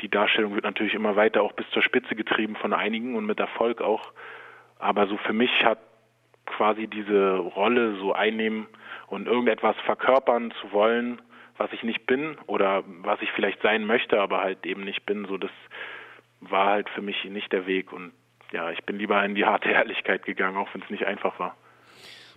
die 0.00 0.08
Darstellung 0.08 0.54
wird 0.54 0.64
natürlich 0.64 0.94
immer 0.94 1.16
weiter 1.16 1.42
auch 1.42 1.52
bis 1.52 1.68
zur 1.70 1.82
Spitze 1.82 2.14
getrieben 2.14 2.56
von 2.56 2.72
einigen 2.72 3.14
und 3.14 3.24
mit 3.24 3.40
Erfolg 3.40 3.80
auch. 3.80 4.12
Aber 4.78 5.06
so 5.06 5.16
für 5.18 5.32
mich 5.32 5.64
hat 5.64 5.78
quasi 6.44 6.86
diese 6.86 7.36
Rolle 7.36 7.96
so 7.96 8.12
einnehmen 8.12 8.66
und 9.06 9.26
irgendetwas 9.26 9.76
verkörpern 9.84 10.52
zu 10.60 10.72
wollen, 10.72 11.22
was 11.56 11.72
ich 11.72 11.82
nicht 11.82 12.06
bin 12.06 12.36
oder 12.46 12.82
was 13.02 13.22
ich 13.22 13.30
vielleicht 13.32 13.62
sein 13.62 13.84
möchte, 13.84 14.20
aber 14.20 14.40
halt 14.40 14.66
eben 14.66 14.84
nicht 14.84 15.06
bin, 15.06 15.26
so 15.26 15.38
das 15.38 15.50
war 16.40 16.66
halt 16.66 16.88
für 16.90 17.02
mich 17.02 17.24
nicht 17.24 17.52
der 17.52 17.66
Weg 17.66 17.92
und 17.92 18.12
ja, 18.52 18.70
ich 18.70 18.84
bin 18.84 18.98
lieber 18.98 19.24
in 19.24 19.34
die 19.34 19.44
harte 19.44 19.70
Ehrlichkeit 19.70 20.24
gegangen, 20.24 20.56
auch 20.56 20.68
wenn 20.74 20.82
es 20.82 20.90
nicht 20.90 21.06
einfach 21.06 21.38
war. 21.38 21.56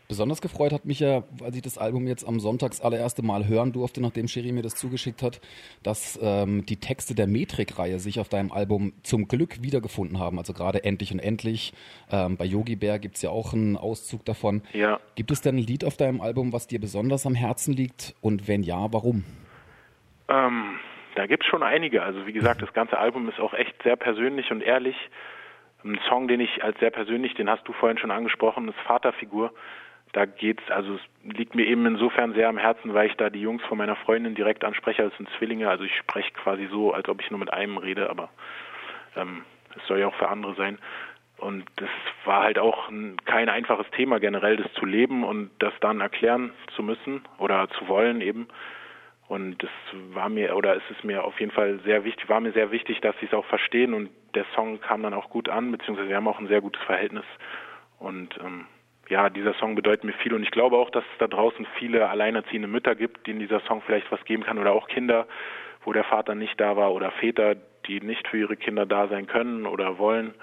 Besonders 0.07 0.39
gefreut 0.39 0.71
hat 0.71 0.85
mich 0.85 0.99
ja, 0.99 1.23
als 1.43 1.55
ich 1.55 1.63
das 1.63 1.79
Album 1.79 2.05
jetzt 2.05 2.27
am 2.27 2.39
Sonntag 2.39 2.69
das 2.69 2.81
allererste 2.81 3.23
Mal 3.23 3.47
hören 3.47 3.71
durfte, 3.71 4.01
nachdem 4.01 4.27
Sherry 4.27 4.51
mir 4.51 4.61
das 4.61 4.75
zugeschickt 4.75 5.23
hat, 5.23 5.41
dass 5.81 6.19
ähm, 6.21 6.63
die 6.65 6.79
Texte 6.79 7.15
der 7.15 7.25
Metrik-Reihe 7.25 7.97
sich 7.97 8.19
auf 8.19 8.29
deinem 8.29 8.51
Album 8.51 8.93
zum 9.01 9.27
Glück 9.27 9.63
wiedergefunden 9.63 10.19
haben. 10.19 10.37
Also 10.37 10.53
gerade 10.53 10.83
Endlich 10.83 11.11
und 11.11 11.19
Endlich. 11.19 11.73
Ähm, 12.11 12.37
bei 12.37 12.45
Yogi 12.45 12.75
Bär 12.75 12.99
gibt 12.99 13.15
es 13.15 13.23
ja 13.23 13.31
auch 13.31 13.53
einen 13.53 13.77
Auszug 13.77 14.23
davon. 14.25 14.61
Ja. 14.73 14.99
Gibt 15.15 15.31
es 15.31 15.41
denn 15.41 15.55
ein 15.55 15.63
Lied 15.63 15.83
auf 15.83 15.97
deinem 15.97 16.21
Album, 16.21 16.53
was 16.53 16.67
dir 16.67 16.79
besonders 16.79 17.25
am 17.25 17.33
Herzen 17.33 17.73
liegt? 17.73 18.13
Und 18.21 18.47
wenn 18.47 18.61
ja, 18.61 18.93
warum? 18.93 19.23
Ähm, 20.29 20.77
da 21.15 21.25
gibt 21.25 21.43
es 21.45 21.49
schon 21.49 21.63
einige. 21.63 22.03
Also 22.03 22.27
wie 22.27 22.33
gesagt, 22.33 22.61
das 22.61 22.73
ganze 22.73 22.99
Album 22.99 23.27
ist 23.27 23.39
auch 23.39 23.55
echt 23.55 23.81
sehr 23.81 23.95
persönlich 23.95 24.51
und 24.51 24.61
ehrlich. 24.61 24.95
Ein 25.85 25.99
Song, 26.09 26.27
den 26.27 26.39
ich 26.39 26.63
als 26.63 26.79
sehr 26.79 26.89
persönlich, 26.89 27.35
den 27.35 27.47
hast 27.47 27.67
du 27.67 27.73
vorhin 27.73 27.99
schon 27.99 28.09
angesprochen, 28.09 28.67
ist 28.67 28.79
Vaterfigur. 28.87 29.53
Da 30.13 30.25
geht's, 30.25 30.63
also 30.71 30.95
es 30.95 31.37
liegt 31.37 31.53
mir 31.53 31.67
eben 31.67 31.85
insofern 31.85 32.33
sehr 32.33 32.49
am 32.49 32.57
Herzen, 32.57 32.95
weil 32.95 33.07
ich 33.07 33.15
da 33.17 33.29
die 33.29 33.41
Jungs 33.41 33.61
von 33.65 33.77
meiner 33.77 33.95
Freundin 33.95 34.33
direkt 34.33 34.63
anspreche 34.63 35.03
als 35.03 35.15
sind 35.17 35.29
Zwillinge. 35.37 35.69
Also 35.69 35.83
ich 35.83 35.95
spreche 35.95 36.31
quasi 36.31 36.67
so, 36.71 36.91
als 36.91 37.07
ob 37.07 37.21
ich 37.21 37.29
nur 37.29 37.39
mit 37.39 37.53
einem 37.53 37.77
rede, 37.77 38.09
aber 38.09 38.29
ähm, 39.15 39.43
es 39.75 39.85
soll 39.87 39.99
ja 39.99 40.07
auch 40.07 40.15
für 40.15 40.29
andere 40.29 40.55
sein. 40.55 40.79
und 41.37 41.65
das 41.75 41.89
war 42.23 42.43
halt 42.43 42.57
auch 42.57 42.89
ein, 42.89 43.17
kein 43.25 43.49
einfaches 43.49 43.89
Thema 43.91 44.19
generell, 44.19 44.57
das 44.57 44.71
zu 44.73 44.85
leben 44.85 45.23
und 45.23 45.51
das 45.59 45.73
dann 45.81 46.01
erklären 46.01 46.51
zu 46.75 46.81
müssen 46.81 47.21
oder 47.37 47.69
zu 47.69 47.87
wollen 47.87 48.21
eben. 48.21 48.47
Und 49.27 49.63
es 49.63 49.69
war 50.13 50.29
mir, 50.29 50.55
oder 50.55 50.75
es 50.75 50.83
ist 50.91 51.03
mir 51.03 51.23
auf 51.23 51.39
jeden 51.39 51.51
Fall 51.51 51.79
sehr 51.83 52.03
wichtig, 52.03 52.29
war 52.29 52.39
mir 52.39 52.51
sehr 52.51 52.71
wichtig, 52.71 53.01
dass 53.01 53.15
sie 53.19 53.25
es 53.25 53.33
auch 53.33 53.45
verstehen 53.45 53.93
und 53.93 54.09
der 54.35 54.45
Song 54.53 54.79
kam 54.81 55.01
dann 55.01 55.15
auch 55.15 55.29
gut 55.29 55.49
an, 55.49 55.71
beziehungsweise 55.71 56.09
wir 56.09 56.15
haben 56.15 56.27
auch 56.27 56.39
ein 56.39 56.47
sehr 56.47 56.61
gutes 56.61 56.81
Verhältnis. 56.83 57.25
Und 57.97 58.37
ähm, 58.43 58.67
ja, 59.09 59.29
dieser 59.29 59.53
Song 59.55 59.75
bedeutet 59.75 60.03
mir 60.03 60.13
viel 60.13 60.33
und 60.33 60.43
ich 60.43 60.51
glaube 60.51 60.77
auch, 60.77 60.89
dass 60.91 61.03
es 61.11 61.17
da 61.17 61.27
draußen 61.27 61.65
viele 61.79 62.07
alleinerziehende 62.07 62.67
Mütter 62.67 62.95
gibt, 62.95 63.25
denen 63.25 63.39
dieser 63.39 63.61
Song 63.61 63.81
vielleicht 63.81 64.11
was 64.11 64.23
geben 64.25 64.43
kann 64.43 64.59
oder 64.59 64.73
auch 64.73 64.87
Kinder, 64.87 65.27
wo 65.83 65.93
der 65.93 66.03
Vater 66.03 66.35
nicht 66.35 66.59
da 66.59 66.75
war 66.75 66.93
oder 66.93 67.11
Väter, 67.11 67.55
die 67.87 68.01
nicht 68.01 68.27
für 68.27 68.37
ihre 68.37 68.57
Kinder 68.57 68.85
da 68.85 69.07
sein 69.07 69.25
können 69.27 69.65
oder 69.65 69.97
wollen. 69.97 70.35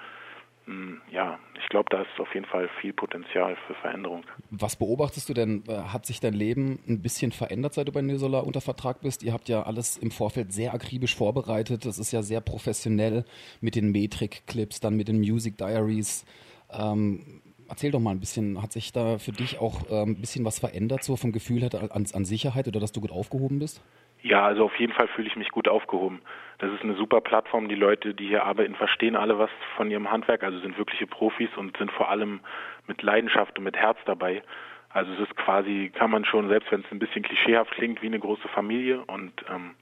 Hm, 0.66 1.00
ja, 1.10 1.40
ich 1.60 1.68
glaube, 1.68 1.88
da 1.90 2.02
ist 2.02 2.20
auf 2.20 2.32
jeden 2.34 2.46
Fall 2.46 2.68
viel 2.80 2.92
Potenzial 2.92 3.56
für 3.66 3.74
Veränderung. 3.74 4.24
Was 4.50 4.76
beobachtest 4.76 5.28
du 5.28 5.34
denn? 5.34 5.64
Äh, 5.66 5.74
hat 5.74 6.06
sich 6.06 6.20
dein 6.20 6.34
Leben 6.34 6.78
ein 6.88 7.02
bisschen 7.02 7.32
verändert, 7.32 7.74
seit 7.74 7.88
du 7.88 7.92
bei 7.92 8.00
Nisola 8.00 8.40
unter 8.40 8.60
Vertrag 8.60 9.00
bist? 9.00 9.22
Ihr 9.24 9.32
habt 9.32 9.48
ja 9.48 9.64
alles 9.64 9.96
im 9.96 10.12
Vorfeld 10.12 10.52
sehr 10.52 10.72
akribisch 10.72 11.16
vorbereitet. 11.16 11.84
Das 11.84 11.98
ist 11.98 12.12
ja 12.12 12.22
sehr 12.22 12.40
professionell 12.40 13.24
mit 13.60 13.74
den 13.74 13.90
Metrik-Clips, 13.90 14.78
dann 14.80 14.96
mit 14.96 15.08
den 15.08 15.18
Music 15.18 15.58
Diaries. 15.58 16.24
Ähm, 16.70 17.42
erzähl 17.68 17.90
doch 17.90 18.00
mal 18.00 18.10
ein 18.12 18.20
bisschen, 18.20 18.62
hat 18.62 18.72
sich 18.72 18.92
da 18.92 19.18
für 19.18 19.32
dich 19.32 19.58
auch 19.58 19.82
ähm, 19.90 20.10
ein 20.10 20.20
bisschen 20.20 20.44
was 20.44 20.60
verändert, 20.60 21.02
so 21.02 21.16
vom 21.16 21.32
Gefühl 21.32 21.64
an, 21.74 22.06
an 22.12 22.24
Sicherheit 22.24 22.68
oder 22.68 22.78
dass 22.78 22.92
du 22.92 23.00
gut 23.00 23.10
aufgehoben 23.10 23.58
bist? 23.58 23.82
Ja, 24.22 24.44
also 24.44 24.64
auf 24.64 24.78
jeden 24.78 24.92
Fall 24.92 25.08
fühle 25.08 25.28
ich 25.28 25.36
mich 25.36 25.50
gut 25.50 25.66
aufgehoben. 25.66 26.22
Das 26.58 26.72
ist 26.72 26.82
eine 26.82 26.94
super 26.94 27.20
Plattform. 27.20 27.68
Die 27.68 27.74
Leute, 27.74 28.14
die 28.14 28.28
hier 28.28 28.44
arbeiten, 28.44 28.76
verstehen 28.76 29.16
alle 29.16 29.38
was 29.38 29.50
von 29.76 29.90
ihrem 29.90 30.10
Handwerk, 30.10 30.44
also 30.44 30.60
sind 30.60 30.78
wirkliche 30.78 31.08
Profis 31.08 31.50
und 31.56 31.76
sind 31.76 31.90
vor 31.90 32.08
allem 32.08 32.40
mit 32.86 33.02
Leidenschaft 33.02 33.58
und 33.58 33.64
mit 33.64 33.76
Herz 33.76 33.98
dabei. 34.04 34.42
Also 34.90 35.12
es 35.12 35.20
ist 35.20 35.36
quasi, 35.36 35.90
kann 35.92 36.10
man 36.10 36.24
schon, 36.24 36.48
selbst 36.48 36.70
wenn 36.70 36.82
es 36.82 36.92
ein 36.92 37.00
bisschen 37.00 37.22
klischeehaft 37.22 37.72
klingt, 37.72 38.00
wie 38.02 38.06
eine 38.06 38.20
große 38.20 38.46
Familie. 38.48 39.02
Und 39.06 39.32
ähm, 39.50 39.74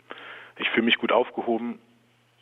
ich 0.57 0.71
fühle 0.71 0.87
mich 0.87 0.97
gut 0.97 1.13
aufgehoben 1.13 1.79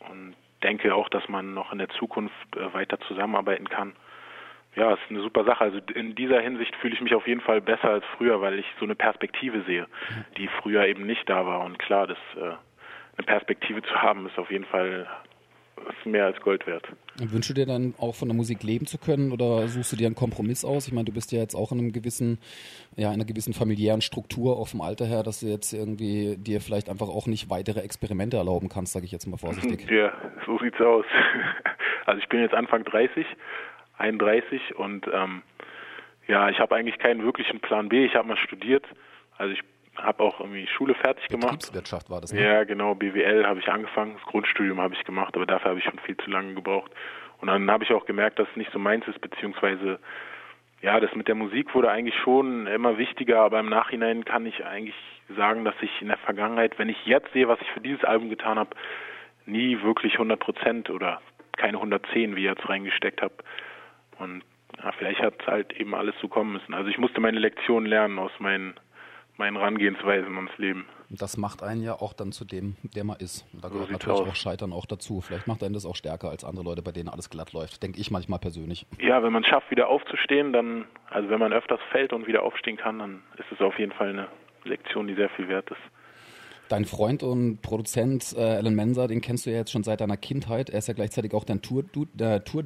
und 0.09 0.35
denke 0.63 0.95
auch, 0.95 1.09
dass 1.09 1.27
man 1.27 1.53
noch 1.53 1.73
in 1.73 1.79
der 1.79 1.89
Zukunft 1.89 2.33
äh, 2.55 2.73
weiter 2.73 2.99
zusammenarbeiten 3.01 3.67
kann 3.67 3.93
ja, 4.79 4.93
ist 4.93 5.01
eine 5.09 5.21
super 5.21 5.43
Sache. 5.43 5.61
Also 5.61 5.79
in 5.93 6.15
dieser 6.15 6.39
Hinsicht 6.39 6.75
fühle 6.77 6.95
ich 6.95 7.01
mich 7.01 7.13
auf 7.13 7.27
jeden 7.27 7.41
Fall 7.41 7.61
besser 7.61 7.89
als 7.89 8.05
früher, 8.17 8.41
weil 8.41 8.57
ich 8.59 8.65
so 8.79 8.85
eine 8.85 8.95
Perspektive 8.95 9.61
sehe, 9.63 9.87
die 10.37 10.47
früher 10.61 10.85
eben 10.85 11.05
nicht 11.05 11.29
da 11.29 11.45
war. 11.45 11.65
Und 11.65 11.77
klar, 11.79 12.07
das 12.07 12.17
äh, 12.37 12.55
eine 13.17 13.25
Perspektive 13.25 13.81
zu 13.83 13.93
haben, 14.01 14.25
ist 14.27 14.37
auf 14.37 14.49
jeden 14.49 14.65
Fall 14.65 15.07
mehr 16.05 16.25
als 16.25 16.39
Gold 16.41 16.65
wert. 16.67 16.87
Wünschst 17.17 17.49
du 17.49 17.53
dir 17.53 17.65
dann 17.65 17.93
auch 17.97 18.15
von 18.15 18.27
der 18.27 18.35
Musik 18.35 18.63
leben 18.63 18.85
zu 18.85 18.97
können 18.97 19.31
oder 19.31 19.67
suchst 19.67 19.91
du 19.91 19.95
dir 19.95 20.07
einen 20.07 20.15
Kompromiss 20.15 20.63
aus? 20.65 20.87
Ich 20.87 20.93
meine, 20.93 21.05
du 21.05 21.13
bist 21.13 21.31
ja 21.31 21.39
jetzt 21.39 21.55
auch 21.55 21.71
in 21.71 21.79
einem 21.79 21.91
gewissen, 21.91 22.37
ja, 22.95 23.09
in 23.09 23.15
einer 23.15 23.25
gewissen 23.25 23.53
familiären 23.53 24.01
Struktur 24.01 24.57
auch 24.57 24.67
vom 24.67 24.81
Alter 24.81 25.05
her, 25.05 25.23
dass 25.23 25.39
du 25.39 25.47
jetzt 25.47 25.73
irgendwie 25.73 26.37
dir 26.37 26.61
vielleicht 26.61 26.89
einfach 26.89 27.07
auch 27.07 27.27
nicht 27.27 27.49
weitere 27.49 27.81
Experimente 27.81 28.37
erlauben 28.37 28.69
kannst, 28.69 28.93
sage 28.93 29.05
ich 29.05 29.11
jetzt 29.11 29.25
mal 29.25 29.37
vorsichtig. 29.37 29.89
Ja, 29.89 30.13
so 30.45 30.57
sieht's 30.59 30.79
aus. 30.79 31.05
Also 32.05 32.23
ich 32.23 32.29
bin 32.29 32.39
jetzt 32.39 32.55
Anfang 32.55 32.83
30 32.85 33.23
31 33.99 34.75
und 34.75 35.07
ähm, 35.13 35.41
ja, 36.27 36.49
ich 36.49 36.59
habe 36.59 36.75
eigentlich 36.75 36.99
keinen 36.99 37.23
wirklichen 37.23 37.59
Plan 37.59 37.89
B. 37.89 38.05
Ich 38.05 38.15
habe 38.15 38.27
mal 38.27 38.37
studiert, 38.37 38.85
also 39.37 39.53
ich 39.53 39.61
habe 39.95 40.23
auch 40.23 40.39
irgendwie 40.39 40.67
Schule 40.67 40.93
fertig 40.95 41.27
gemacht. 41.27 41.59
Betriebswirtschaft 41.59 42.09
war 42.09 42.21
das, 42.21 42.31
ne? 42.31 42.43
Ja, 42.43 42.63
genau, 42.63 42.95
BWL 42.95 43.45
habe 43.45 43.59
ich 43.59 43.67
angefangen, 43.67 44.15
das 44.15 44.23
Grundstudium 44.23 44.79
habe 44.79 44.93
ich 44.93 45.03
gemacht, 45.03 45.35
aber 45.35 45.45
dafür 45.45 45.71
habe 45.71 45.79
ich 45.79 45.85
schon 45.85 45.99
viel 45.99 46.17
zu 46.17 46.29
lange 46.29 46.53
gebraucht. 46.53 46.91
Und 47.41 47.47
dann 47.47 47.69
habe 47.71 47.83
ich 47.83 47.91
auch 47.91 48.05
gemerkt, 48.05 48.39
dass 48.39 48.47
es 48.49 48.55
nicht 48.55 48.71
so 48.71 48.79
meins 48.79 49.07
ist, 49.07 49.19
beziehungsweise 49.21 49.99
ja, 50.81 50.99
das 50.99 51.13
mit 51.13 51.27
der 51.27 51.35
Musik 51.35 51.73
wurde 51.75 51.91
eigentlich 51.91 52.15
schon 52.23 52.67
immer 52.67 52.97
wichtiger, 52.97 53.41
aber 53.41 53.59
im 53.59 53.69
Nachhinein 53.69 54.23
kann 54.23 54.45
ich 54.45 54.65
eigentlich 54.65 54.95
sagen, 55.35 55.65
dass 55.65 55.75
ich 55.81 56.01
in 56.01 56.07
der 56.07 56.17
Vergangenheit, 56.17 56.79
wenn 56.79 56.89
ich 56.89 57.05
jetzt 57.05 57.31
sehe, 57.33 57.47
was 57.47 57.59
ich 57.61 57.69
für 57.71 57.81
dieses 57.81 58.03
Album 58.03 58.29
getan 58.29 58.57
habe, 58.57 58.75
nie 59.45 59.81
wirklich 59.81 60.13
100 60.13 60.39
Prozent 60.39 60.89
oder 60.89 61.21
keine 61.57 61.77
110 61.77 62.35
wie 62.35 62.43
jetzt 62.43 62.67
reingesteckt 62.69 63.21
habe. 63.21 63.33
Und 64.19 64.43
ja, 64.77 64.91
vielleicht 64.97 65.21
hat 65.21 65.35
es 65.39 65.47
halt 65.47 65.73
eben 65.73 65.95
alles 65.95 66.15
so 66.21 66.27
kommen 66.27 66.53
müssen. 66.53 66.73
Also 66.73 66.89
ich 66.89 66.97
musste 66.97 67.19
meine 67.19 67.39
Lektion 67.39 67.85
lernen 67.85 68.19
aus 68.19 68.31
meinen, 68.39 68.75
meinen 69.37 69.57
Herangehensweisen 69.57 70.35
ums 70.35 70.57
Leben. 70.57 70.85
Das 71.09 71.37
macht 71.37 71.63
einen 71.63 71.81
ja 71.81 71.93
auch 71.93 72.13
dann 72.13 72.31
zu 72.31 72.45
dem, 72.45 72.75
der 72.83 73.03
man 73.03 73.17
ist. 73.17 73.47
Da 73.53 73.69
gehört 73.69 73.87
so 73.87 73.93
natürlich 73.93 74.19
auch 74.19 74.35
Scheitern 74.35 74.71
auch 74.71 74.85
dazu. 74.85 75.21
Vielleicht 75.21 75.47
macht 75.47 75.63
einen 75.63 75.73
das 75.73 75.85
auch 75.85 75.95
stärker 75.95 76.29
als 76.29 76.43
andere 76.43 76.63
Leute, 76.63 76.83
bei 76.83 76.91
denen 76.91 77.09
alles 77.09 77.31
glatt 77.31 77.51
läuft. 77.51 77.81
Denke 77.81 77.99
ich 77.99 78.11
manchmal 78.11 78.37
persönlich. 78.37 78.85
Ja, 78.99 79.23
wenn 79.23 79.33
man 79.33 79.43
es 79.43 79.49
schafft, 79.49 79.71
wieder 79.71 79.87
aufzustehen, 79.87 80.53
dann, 80.53 80.85
also 81.09 81.29
wenn 81.29 81.39
man 81.39 81.51
öfters 81.51 81.79
fällt 81.91 82.13
und 82.13 82.27
wieder 82.27 82.43
aufstehen 82.43 82.77
kann, 82.77 82.99
dann 82.99 83.23
ist 83.37 83.51
es 83.51 83.59
auf 83.59 83.79
jeden 83.79 83.91
Fall 83.91 84.09
eine 84.09 84.27
Lektion, 84.65 85.07
die 85.07 85.15
sehr 85.15 85.29
viel 85.29 85.47
wert 85.47 85.71
ist. 85.71 85.81
Dein 86.69 86.85
Freund 86.85 87.23
und 87.23 87.63
Produzent 87.63 88.35
äh, 88.37 88.41
Alan 88.41 88.75
Mensa, 88.75 89.07
den 89.07 89.21
kennst 89.21 89.47
du 89.47 89.49
ja 89.49 89.57
jetzt 89.57 89.71
schon 89.71 89.83
seit 89.83 90.01
deiner 90.01 90.17
Kindheit. 90.17 90.69
Er 90.69 90.77
ist 90.77 90.87
ja 90.87 90.93
gleichzeitig 90.93 91.33
auch 91.33 91.43
dein 91.43 91.63
Tour-DJ. 91.63 92.19
Äh, 92.19 92.39
Tour 92.41 92.63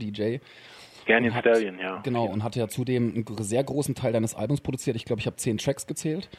Hat, 1.07 1.41
Stallion, 1.41 1.79
ja. 1.79 2.01
Genau, 2.03 2.25
und 2.25 2.43
hat 2.43 2.55
ja 2.55 2.67
zudem 2.67 3.13
einen 3.13 3.43
sehr 3.43 3.63
großen 3.63 3.95
Teil 3.95 4.13
deines 4.13 4.35
Albums 4.35 4.61
produziert. 4.61 4.95
Ich 4.95 5.05
glaube, 5.05 5.19
ich 5.19 5.25
habe 5.25 5.35
zehn 5.35 5.57
Tracks 5.57 5.87
gezählt. 5.87 6.29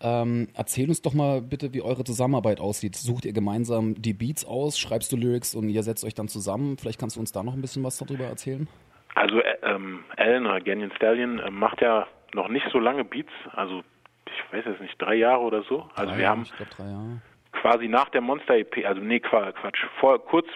Ähm, 0.00 0.48
erzähl 0.54 0.88
uns 0.88 1.02
doch 1.02 1.14
mal 1.14 1.42
bitte, 1.42 1.74
wie 1.74 1.82
eure 1.82 2.04
Zusammenarbeit 2.04 2.60
aussieht. 2.60 2.96
Sucht 2.96 3.24
ihr 3.24 3.32
gemeinsam 3.32 4.00
die 4.00 4.14
Beats 4.14 4.44
aus, 4.44 4.78
schreibst 4.78 5.12
du 5.12 5.16
Lyrics 5.16 5.54
und 5.54 5.68
ihr 5.68 5.82
setzt 5.82 6.04
euch 6.04 6.14
dann 6.14 6.28
zusammen? 6.28 6.76
Vielleicht 6.78 7.00
kannst 7.00 7.16
du 7.16 7.20
uns 7.20 7.32
da 7.32 7.42
noch 7.42 7.54
ein 7.54 7.60
bisschen 7.60 7.82
was 7.84 7.98
darüber 7.98 8.24
erzählen? 8.24 8.68
Also 9.14 9.40
äh, 9.40 9.56
ähm, 9.62 10.04
Alan 10.16 10.46
oder 10.46 10.60
Canyon 10.60 10.92
Stallion 10.96 11.38
äh, 11.38 11.50
macht 11.50 11.80
ja 11.80 12.06
noch 12.34 12.48
nicht 12.48 12.66
so 12.72 12.78
lange 12.78 13.04
Beats, 13.04 13.32
also 13.52 13.82
ich 14.26 14.52
weiß 14.52 14.64
jetzt 14.64 14.80
nicht, 14.80 15.00
drei 15.00 15.16
Jahre 15.16 15.42
oder 15.42 15.62
so. 15.64 15.88
Also 15.94 16.12
drei 16.12 16.18
wir 16.18 16.28
haben 16.28 16.42
ich 16.42 16.56
glaub, 16.56 16.70
drei 16.70 16.84
Jahre. 16.84 17.20
quasi 17.52 17.88
nach 17.88 18.08
der 18.08 18.20
Monster 18.22 18.56
EP, 18.56 18.86
also 18.86 19.00
nee, 19.00 19.20
Quatsch, 19.20 19.84
vor, 20.00 20.18
kurz 20.24 20.46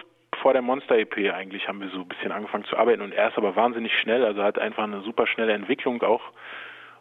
vor 0.41 0.53
der 0.53 0.61
Monster-EP 0.61 1.33
eigentlich 1.33 1.67
haben 1.67 1.81
wir 1.81 1.89
so 1.89 2.01
ein 2.01 2.07
bisschen 2.07 2.31
angefangen 2.31 2.65
zu 2.65 2.77
arbeiten 2.77 3.01
und 3.01 3.13
er 3.13 3.29
ist 3.29 3.37
aber 3.37 3.55
wahnsinnig 3.55 3.93
schnell, 3.99 4.23
also 4.25 4.43
hat 4.43 4.59
einfach 4.59 4.83
eine 4.83 5.01
super 5.01 5.27
schnelle 5.27 5.53
Entwicklung 5.53 6.01
auch 6.03 6.23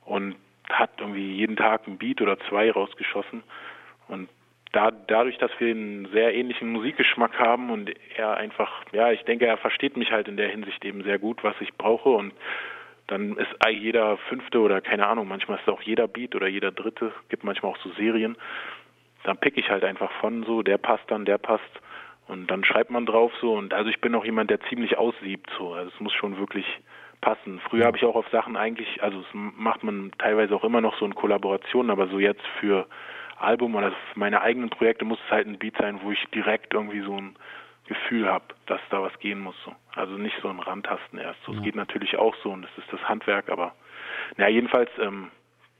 und 0.04 0.36
hat 0.68 0.90
irgendwie 0.98 1.34
jeden 1.36 1.56
Tag 1.56 1.86
ein 1.86 1.98
Beat 1.98 2.20
oder 2.20 2.38
zwei 2.48 2.70
rausgeschossen 2.70 3.42
und 4.08 4.28
da, 4.72 4.90
dadurch, 4.90 5.38
dass 5.38 5.50
wir 5.58 5.70
einen 5.70 6.06
sehr 6.12 6.34
ähnlichen 6.34 6.70
Musikgeschmack 6.70 7.38
haben 7.38 7.70
und 7.70 7.90
er 8.16 8.36
einfach, 8.36 8.84
ja, 8.92 9.10
ich 9.10 9.22
denke, 9.22 9.46
er 9.46 9.56
versteht 9.56 9.96
mich 9.96 10.10
halt 10.10 10.28
in 10.28 10.36
der 10.36 10.48
Hinsicht 10.48 10.84
eben 10.84 11.02
sehr 11.02 11.18
gut, 11.18 11.42
was 11.44 11.54
ich 11.60 11.72
brauche 11.74 12.10
und 12.10 12.34
dann 13.06 13.36
ist 13.36 13.48
jeder 13.70 14.16
fünfte 14.28 14.60
oder 14.60 14.80
keine 14.80 15.06
Ahnung, 15.06 15.28
manchmal 15.28 15.58
ist 15.58 15.66
es 15.66 15.72
auch 15.72 15.82
jeder 15.82 16.08
Beat 16.08 16.34
oder 16.34 16.48
jeder 16.48 16.72
dritte, 16.72 17.12
gibt 17.28 17.44
manchmal 17.44 17.72
auch 17.72 17.78
so 17.78 17.90
Serien. 17.90 18.36
Dann 19.22 19.38
pick 19.38 19.56
ich 19.56 19.70
halt 19.70 19.84
einfach 19.84 20.10
von 20.20 20.44
so, 20.44 20.62
der 20.62 20.78
passt 20.78 21.04
dann, 21.08 21.24
der 21.24 21.38
passt 21.38 21.62
und 22.28 22.50
dann 22.50 22.64
schreibt 22.64 22.90
man 22.90 23.06
drauf 23.06 23.32
so 23.40 23.54
und 23.54 23.72
also 23.72 23.88
ich 23.88 24.00
bin 24.00 24.14
auch 24.14 24.24
jemand, 24.24 24.50
der 24.50 24.60
ziemlich 24.62 24.98
aussiebt 24.98 25.50
so. 25.58 25.74
Also 25.74 25.90
es 25.94 26.00
muss 26.00 26.12
schon 26.12 26.38
wirklich 26.38 26.66
passen. 27.20 27.60
Früher 27.68 27.86
habe 27.86 27.96
ich 27.96 28.04
auch 28.04 28.16
auf 28.16 28.28
Sachen 28.30 28.56
eigentlich, 28.56 29.02
also 29.02 29.20
es 29.20 29.26
macht 29.32 29.82
man 29.84 30.12
teilweise 30.18 30.54
auch 30.54 30.64
immer 30.64 30.80
noch 30.80 30.98
so 30.98 31.04
in 31.04 31.14
Kollaborationen, 31.14 31.90
aber 31.90 32.08
so 32.08 32.18
jetzt 32.18 32.46
für 32.60 32.86
Album 33.38 33.74
oder 33.74 33.90
für 33.90 34.18
meine 34.18 34.40
eigenen 34.40 34.70
Projekte 34.70 35.04
muss 35.04 35.18
es 35.24 35.30
halt 35.30 35.46
ein 35.46 35.58
Beat 35.58 35.76
sein, 35.78 36.00
wo 36.02 36.10
ich 36.10 36.24
direkt 36.34 36.74
irgendwie 36.74 37.00
so 37.00 37.16
ein 37.16 37.36
Gefühl 37.86 38.26
habe, 38.28 38.44
dass 38.66 38.80
da 38.90 39.02
was 39.02 39.16
gehen 39.20 39.40
muss. 39.40 39.56
So. 39.64 39.72
Also 39.94 40.14
nicht 40.14 40.36
so 40.42 40.48
ein 40.48 40.58
Randtasten 40.58 41.18
erst. 41.18 41.42
So, 41.44 41.52
ja. 41.52 41.58
Es 41.58 41.64
geht 41.64 41.76
natürlich 41.76 42.16
auch 42.16 42.34
so 42.42 42.50
und 42.50 42.62
das 42.62 42.70
ist 42.78 42.92
das 42.92 43.08
Handwerk, 43.08 43.48
aber 43.50 43.74
naja, 44.36 44.50
jedenfalls, 44.50 44.90
ähm, 44.98 45.30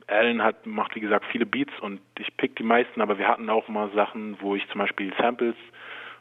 Alan 0.07 0.43
hat, 0.43 0.67
macht 0.67 0.95
wie 0.95 1.00
gesagt 1.00 1.25
viele 1.33 1.47
Beats 1.47 1.73
und 1.81 2.00
ich 2.19 2.37
pick 2.37 2.55
die 2.57 2.62
meisten, 2.62 3.00
aber 3.00 3.19
wir 3.19 3.26
hatten 3.26 3.50
auch 3.50 3.67
mal 3.69 3.91
Sachen, 3.91 4.37
wo 4.41 4.55
ich 4.55 4.67
zum 4.69 4.79
Beispiel 4.79 5.12
Samples 5.19 5.57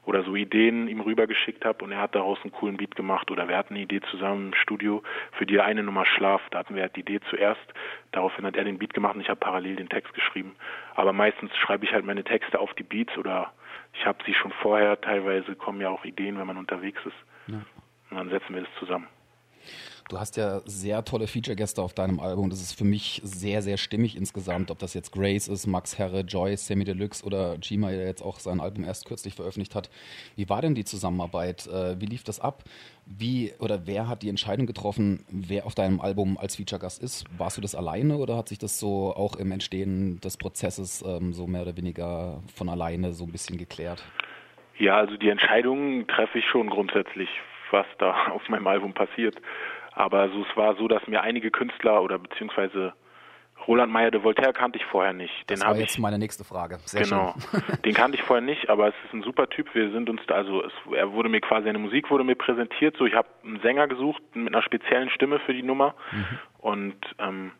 oder 0.05 0.24
so 0.24 0.35
Ideen 0.35 0.88
ihm 0.88 1.01
rübergeschickt 1.01 1.65
habe 1.65 1.83
und 1.83 1.91
er 1.91 2.00
hat 2.00 2.15
daraus 2.15 2.39
einen 2.43 2.51
coolen 2.51 2.77
Beat 2.77 2.95
gemacht 2.95 3.31
oder 3.31 3.47
wir 3.47 3.57
hatten 3.57 3.74
eine 3.74 3.83
Idee 3.83 4.01
zusammen 4.12 4.47
im 4.47 4.53
Studio 4.53 5.03
für 5.33 5.45
die 5.45 5.59
eine 5.59 5.83
Nummer 5.83 6.05
Schlaf. 6.05 6.41
Da 6.51 6.59
hatten 6.59 6.75
wir 6.75 6.83
halt 6.83 6.95
die 6.95 7.01
Idee 7.01 7.19
zuerst, 7.29 7.62
daraufhin 8.12 8.45
hat 8.45 8.55
er 8.55 8.63
den 8.63 8.77
Beat 8.77 8.93
gemacht 8.93 9.15
und 9.15 9.21
ich 9.21 9.29
habe 9.29 9.39
parallel 9.39 9.75
den 9.75 9.89
Text 9.89 10.13
geschrieben. 10.13 10.55
Aber 10.95 11.13
meistens 11.13 11.55
schreibe 11.57 11.85
ich 11.85 11.93
halt 11.93 12.05
meine 12.05 12.24
Texte 12.24 12.59
auf 12.59 12.74
die 12.75 12.83
Beats 12.83 13.17
oder 13.17 13.51
ich 13.93 14.05
habe 14.05 14.24
sie 14.25 14.33
schon 14.33 14.51
vorher. 14.51 15.00
Teilweise 15.01 15.55
kommen 15.55 15.81
ja 15.81 15.89
auch 15.89 16.05
Ideen, 16.05 16.38
wenn 16.38 16.47
man 16.47 16.57
unterwegs 16.57 17.00
ist. 17.05 17.15
Ja. 17.47 17.62
Und 18.12 18.17
dann 18.17 18.29
setzen 18.29 18.53
wir 18.53 18.62
das 18.62 18.74
zusammen. 18.79 19.07
Du 20.07 20.19
hast 20.19 20.38
ja 20.38 20.59
sehr 20.65 21.03
tolle 21.03 21.25
Feature-Gäste 21.25 21.81
auf 21.81 21.95
deinem 21.95 22.19
Album. 22.19 22.51
Das 22.51 22.62
ist 22.62 22.77
für 22.77 22.83
mich 22.83 23.21
sehr, 23.24 23.63
sehr 23.63 23.77
stimmig 23.77 24.15
insgesamt. 24.15 24.69
Ob 24.69 24.77
das 24.77 24.93
jetzt 24.93 25.12
Grace 25.12 25.47
ist, 25.47 25.65
Max 25.65 25.97
Herre, 25.97 26.19
Joy, 26.19 26.55
Sammy 26.57 26.83
Deluxe 26.83 27.25
oder 27.25 27.57
Gima, 27.57 27.89
der 27.89 28.05
jetzt 28.05 28.21
auch 28.21 28.38
sein 28.38 28.59
Album 28.59 28.83
erst 28.83 29.07
kürzlich 29.07 29.33
veröffentlicht 29.33 29.74
hat. 29.74 29.89
Wie 30.35 30.47
war 30.47 30.62
denn 30.62 30.75
die 30.75 30.85
Zusammenarbeit? 30.85 31.65
Äh, 31.65 32.00
wie 32.00 32.05
lief 32.05 32.24
das 32.24 32.39
ab? 32.39 32.63
Wie 33.07 33.53
oder 33.57 33.88
wer 33.88 34.07
hat 34.07 34.21
die 34.21 34.29
Entscheidung 34.29 34.67
getroffen, 34.67 35.25
wer 35.29 35.65
auf 35.65 35.74
deinem 35.74 36.00
Album 36.00 36.38
als 36.38 36.55
Feature-Gast 36.57 37.01
ist? 37.01 37.25
Warst 37.39 37.57
du 37.57 37.62
das 37.62 37.74
alleine 37.74 38.17
oder 38.17 38.38
hat 38.38 38.50
sich 38.50 38.59
das 38.59 38.79
so 38.79 39.12
auch 39.15 39.35
im 39.38 39.51
Entstehen 39.51 40.19
des 40.21 40.38
Prozesses 40.38 41.03
ähm, 41.07 41.33
so 41.33 41.47
mehr 41.47 41.63
oder 41.63 41.77
weniger 41.77 42.43
von 42.53 42.69
alleine 42.69 43.13
so 43.13 43.24
ein 43.24 43.31
bisschen 43.31 43.57
geklärt? 43.57 44.03
Ja, 44.77 44.97
also 44.97 45.17
die 45.17 45.29
Entscheidungen 45.29 46.05
treffe 46.05 46.38
ich 46.38 46.45
schon 46.45 46.69
grundsätzlich 46.69 47.29
was 47.71 47.85
da 47.97 48.27
auf 48.31 48.47
meinem 48.50 48.67
Album 48.67 48.93
passiert. 48.93 49.35
Aber 49.96 50.20
also 50.20 50.46
es 50.50 50.58
war 50.58 50.75
so, 50.75 50.88
dass 50.88 51.08
mir 51.08 51.22
einige 51.22 51.52
Künstler 51.52 52.04
oder 52.04 52.20
beziehungsweise 52.20 52.94
Roland 53.68 53.92
Meyer 53.92 54.12
de 54.12 54.22
Voltaire 54.22 54.54
kannte 54.54 54.78
ich 54.78 54.86
vorher 54.86 55.14
nicht. 55.14 55.50
Den 55.50 55.60
das 55.60 55.66
war 55.66 55.75
jetzt 55.78 55.94
ich, 55.94 56.00
meine 56.00 56.20
nächste 56.20 56.44
Frage. 56.44 56.78
Sehr 56.86 57.04
genau. 57.04 57.34
Den 57.86 57.94
kannte 57.94 58.18
ich 58.18 58.24
vorher 58.24 58.46
nicht, 58.46 58.70
aber 58.70 58.90
es 58.90 58.96
ist 59.06 59.14
ein 59.14 59.24
super 59.24 59.50
Typ. 59.50 59.74
Wir 59.74 59.92
sind 59.92 60.10
uns 60.10 60.22
da, 60.28 60.36
also 60.36 60.64
es, 60.64 60.74
er 60.94 61.12
wurde 61.14 61.30
mir 61.30 61.42
quasi 61.42 61.70
eine 61.70 61.80
Musik 61.80 62.12
wurde 62.12 62.24
mir 62.24 62.36
präsentiert. 62.36 62.98
So, 62.98 63.06
ich 63.06 63.16
habe 63.16 63.28
einen 63.44 63.62
Sänger 63.62 63.88
gesucht 63.88 64.22
mit 64.34 64.54
einer 64.54 64.62
speziellen 64.62 65.10
Stimme 65.10 65.40
für 65.40 65.54
die 65.54 65.64
Nummer 65.64 65.96
mhm. 66.12 66.40
und 66.60 66.96
ähm, 67.20 67.52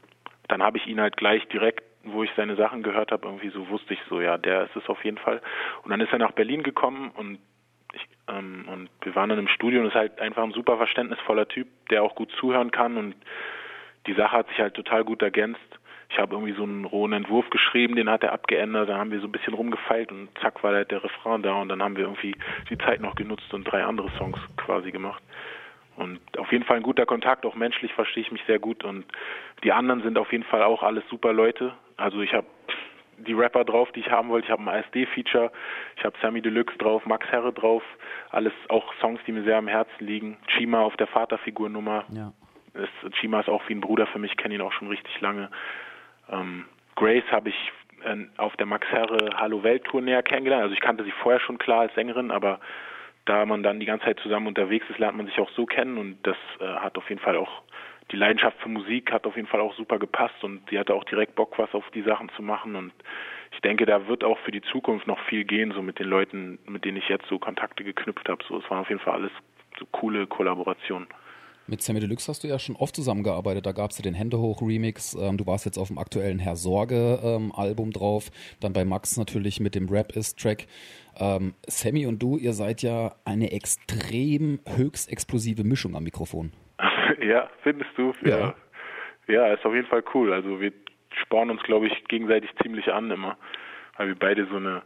dann 0.48 0.62
habe 0.62 0.78
ich 0.78 0.86
ihn 0.86 1.00
halt 1.00 1.18
gleich 1.18 1.48
direkt, 1.48 1.84
wo 2.04 2.24
ich 2.24 2.30
seine 2.36 2.56
Sachen 2.56 2.84
gehört 2.84 3.12
habe, 3.12 3.26
irgendwie 3.26 3.50
so 3.50 3.68
wusste 3.70 3.96
ich 3.96 4.00
so, 4.10 4.22
ja, 4.22 4.38
der 4.38 4.66
ist 4.66 4.76
es 4.76 4.88
auf 4.90 5.04
jeden 5.04 5.18
Fall. 5.18 5.42
Und 5.84 5.90
dann 5.90 6.02
ist 6.02 6.12
er 6.12 6.20
nach 6.20 6.34
Berlin 6.34 6.62
gekommen 6.62 7.10
und 7.16 7.40
ähm, 8.28 8.66
und 8.72 8.90
wir 9.02 9.16
waren 9.16 9.30
dann 9.30 9.40
im 9.40 9.48
Studio 9.48 9.82
und 9.82 9.88
ist 9.88 9.96
halt 9.96 10.20
einfach 10.20 10.44
ein 10.44 10.52
super 10.52 10.78
verständnisvoller 10.78 11.48
Typ, 11.48 11.68
der 11.90 12.04
auch 12.04 12.16
gut 12.16 12.32
zuhören 12.40 12.72
kann 12.72 12.98
und 12.98 13.16
die 14.08 14.14
Sache 14.14 14.38
hat 14.38 14.48
sich 14.50 14.60
halt 14.60 14.74
total 14.76 15.04
gut 15.04 15.22
ergänzt 15.22 15.80
ich 16.10 16.20
habe 16.20 16.36
irgendwie 16.36 16.54
so 16.54 16.64
einen 16.64 16.86
rohen 16.86 17.14
Entwurf 17.14 17.50
geschrieben, 17.50 17.96
den 17.96 18.10
hat 18.10 18.24
er 18.24 18.32
abgeändert, 18.32 18.90
dann 18.90 19.00
haben 19.00 19.12
wir 19.12 19.20
so 19.20 19.28
ein 19.28 19.32
bisschen 19.32 19.54
rumgefeilt 19.54 20.12
und 20.12 20.30
zack 20.40 20.64
war 20.64 20.74
halt 20.74 20.92
der 20.92 21.04
Refrain 21.04 21.42
da 21.42 21.56
und 21.56 21.70
dann 21.70 21.82
haben 21.82 21.98
wir 21.98 22.04
irgendwie 22.04 22.36
die 22.70 22.78
Zeit 22.78 23.02
noch 23.02 23.16
genutzt 23.16 23.54
und 23.54 23.66
drei 23.66 23.84
andere 23.84 24.10
Songs 24.18 24.40
quasi 24.58 24.92
gemacht. 24.92 25.22
Und 25.98 26.20
auf 26.38 26.52
jeden 26.52 26.66
Fall 26.66 26.78
ein 26.78 26.84
guter 26.84 27.06
Kontakt, 27.06 27.46
auch 27.46 27.56
menschlich 27.56 27.94
verstehe 27.94 28.24
ich 28.24 28.32
mich 28.32 28.44
sehr 28.46 28.60
gut 28.60 28.84
und 28.84 29.06
die 29.64 29.72
anderen 29.72 30.04
sind 30.04 30.18
auf 30.18 30.32
jeden 30.32 30.44
Fall 30.44 30.64
auch 30.64 30.84
alles 30.84 31.04
super 31.10 31.34
Leute. 31.34 31.74
Also 31.98 32.22
ich 32.22 32.34
habe 32.34 32.48
die 33.18 33.34
Rapper 33.34 33.64
drauf, 33.64 33.92
die 33.94 34.02
ich 34.02 34.12
haben 34.12 34.30
wollte. 34.30 34.46
Ich 34.46 34.52
habe 34.52 34.64
ein 34.64 34.70
ASD-Feature, 34.70 35.52
ich 35.98 36.04
habe 36.04 36.16
Sammy 36.22 36.42
Deluxe 36.42 36.78
drauf, 36.78 37.06
Max 37.06 37.28
Herre 37.32 37.54
drauf, 37.54 37.84
alles 38.32 38.54
auch 38.70 38.94
Songs, 39.02 39.20
die 39.26 39.32
mir 39.32 39.44
sehr 39.44 39.58
am 39.58 39.68
Herzen 39.68 40.06
liegen. 40.06 40.38
Chima 40.48 40.82
auf 40.82 40.98
der 40.98 41.08
Vaterfigurnummer. 41.08 42.06
Ja. 42.12 42.34
Chima 43.20 43.40
ist 43.40 43.50
auch 43.50 43.64
wie 43.70 43.76
ein 43.76 43.82
Bruder 43.82 44.06
für 44.08 44.20
mich, 44.20 44.36
kenne 44.38 44.56
ihn 44.56 44.62
auch 44.62 44.74
schon 44.74 44.90
richtig 44.90 45.20
lange. 45.22 45.50
Ähm, 46.30 46.66
Grace 46.96 47.30
habe 47.32 47.50
ich 47.50 47.72
äh, 48.04 48.26
auf 48.38 48.56
der 48.58 48.66
Max 48.66 48.88
Herre 48.90 49.38
Hallo 49.38 49.64
Welt 49.64 49.86
Tour 49.86 50.02
näher 50.02 50.24
kennengelernt. 50.24 50.64
Also 50.64 50.74
ich 50.74 50.82
kannte 50.82 51.04
sie 51.04 51.12
vorher 51.12 51.40
schon 51.40 51.58
klar 51.58 51.82
als 51.82 51.94
Sängerin, 51.96 52.32
aber 52.32 52.60
da 53.26 53.46
man 53.46 53.64
dann 53.64 53.80
die 53.80 53.86
ganze 53.86 54.06
Zeit 54.06 54.20
zusammen 54.20 54.48
unterwegs 54.48 54.86
ist, 54.90 55.00
lernt 55.00 55.18
man 55.18 55.26
sich 55.26 55.40
auch 55.40 55.50
so 55.52 55.66
kennen 55.66 55.98
und 55.98 56.18
das 56.24 56.38
äh, 56.60 56.66
hat 56.66 56.98
auf 56.98 57.10
jeden 57.10 57.22
Fall 57.22 57.38
auch 57.38 57.64
die 58.12 58.18
Leidenschaft 58.18 58.58
für 58.60 58.70
Musik 58.70 59.12
hat 59.12 59.26
auf 59.26 59.36
jeden 59.36 59.48
Fall 59.48 59.62
auch 59.62 59.76
super 59.76 60.00
gepasst 60.00 60.44
und 60.44 60.62
sie 60.70 60.78
hatte 60.78 60.94
auch 60.94 61.04
direkt 61.06 61.36
Bock, 61.36 61.58
was 61.58 61.74
auf 61.74 61.90
die 61.94 62.04
Sachen 62.04 62.30
zu 62.36 62.42
machen 62.42 62.76
und 62.76 62.94
ich 63.56 63.62
denke, 63.62 63.86
da 63.86 64.08
wird 64.08 64.24
auch 64.24 64.38
für 64.40 64.52
die 64.52 64.62
Zukunft 64.62 65.08
noch 65.08 65.20
viel 65.30 65.46
gehen, 65.46 65.72
so 65.74 65.82
mit 65.82 65.98
den 65.98 66.08
Leuten, 66.08 66.60
mit 66.68 66.84
denen 66.84 66.98
ich 66.98 67.08
jetzt 67.08 67.26
so 67.30 67.40
Kontakte 67.40 67.86
geknüpft 67.86 68.28
habe. 68.28 68.44
So, 68.48 68.58
es 68.58 68.70
waren 68.70 68.80
auf 68.80 68.90
jeden 68.90 69.00
Fall 69.00 69.14
alles 69.14 69.32
so 69.80 69.86
coole 69.92 70.28
Kollaborationen. 70.28 71.08
Mit 71.68 71.82
Sammy 71.82 72.00
Deluxe 72.00 72.28
hast 72.28 72.44
du 72.44 72.48
ja 72.48 72.60
schon 72.60 72.76
oft 72.76 72.96
zusammengearbeitet. 72.96 73.66
Da 73.66 73.72
gab 73.72 73.90
es 73.90 73.98
ja 73.98 74.04
den 74.04 74.14
Hände 74.14 74.38
hoch 74.38 74.62
Remix. 74.62 75.16
Ähm, 75.16 75.38
du 75.38 75.48
warst 75.48 75.66
jetzt 75.66 75.80
auf 75.80 75.88
dem 75.88 75.98
aktuellen 75.98 76.38
Herr 76.38 76.56
Sorge 76.56 77.20
ähm, 77.24 77.52
Album 77.56 77.92
drauf. 77.92 78.30
Dann 78.60 78.74
bei 78.74 78.86
Max 78.86 79.18
natürlich 79.18 79.60
mit 79.60 79.74
dem 79.74 79.90
Rap 79.90 80.16
ist 80.16 80.38
Track. 80.38 80.68
Ähm, 81.18 81.56
Sammy 81.66 82.06
und 82.06 82.22
du, 82.22 82.38
ihr 82.38 82.54
seid 82.54 82.84
ja 82.84 83.16
eine 83.24 83.52
extrem 83.52 84.60
höchst 84.76 85.10
explosive 85.10 85.64
Mischung 85.64 85.96
am 85.96 86.04
Mikrofon. 86.04 86.52
Ja, 87.26 87.50
findest 87.64 87.90
du? 87.98 88.14
Ja. 88.22 88.54
Ja, 89.28 89.48
ist 89.54 89.66
auf 89.66 89.74
jeden 89.74 89.88
Fall 89.88 90.04
cool. 90.14 90.32
Also 90.32 90.62
wir 90.62 90.72
spornen 91.22 91.52
uns, 91.52 91.64
glaube 91.64 91.88
ich, 91.88 92.04
gegenseitig 92.08 92.52
ziemlich 92.62 92.92
an 92.94 93.10
immer, 93.10 93.38
weil 93.98 94.10
wir 94.10 94.16
beide 94.16 94.46
so 94.46 94.58
eine 94.58 94.84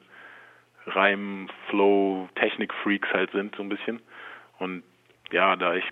Reim, 0.85 1.49
Flow, 1.69 2.29
Technik-Freaks 2.35 3.09
halt 3.11 3.31
sind, 3.31 3.55
so 3.55 3.63
ein 3.63 3.69
bisschen. 3.69 4.01
Und 4.59 4.83
ja, 5.31 5.55
da 5.57 5.75
ich 5.75 5.83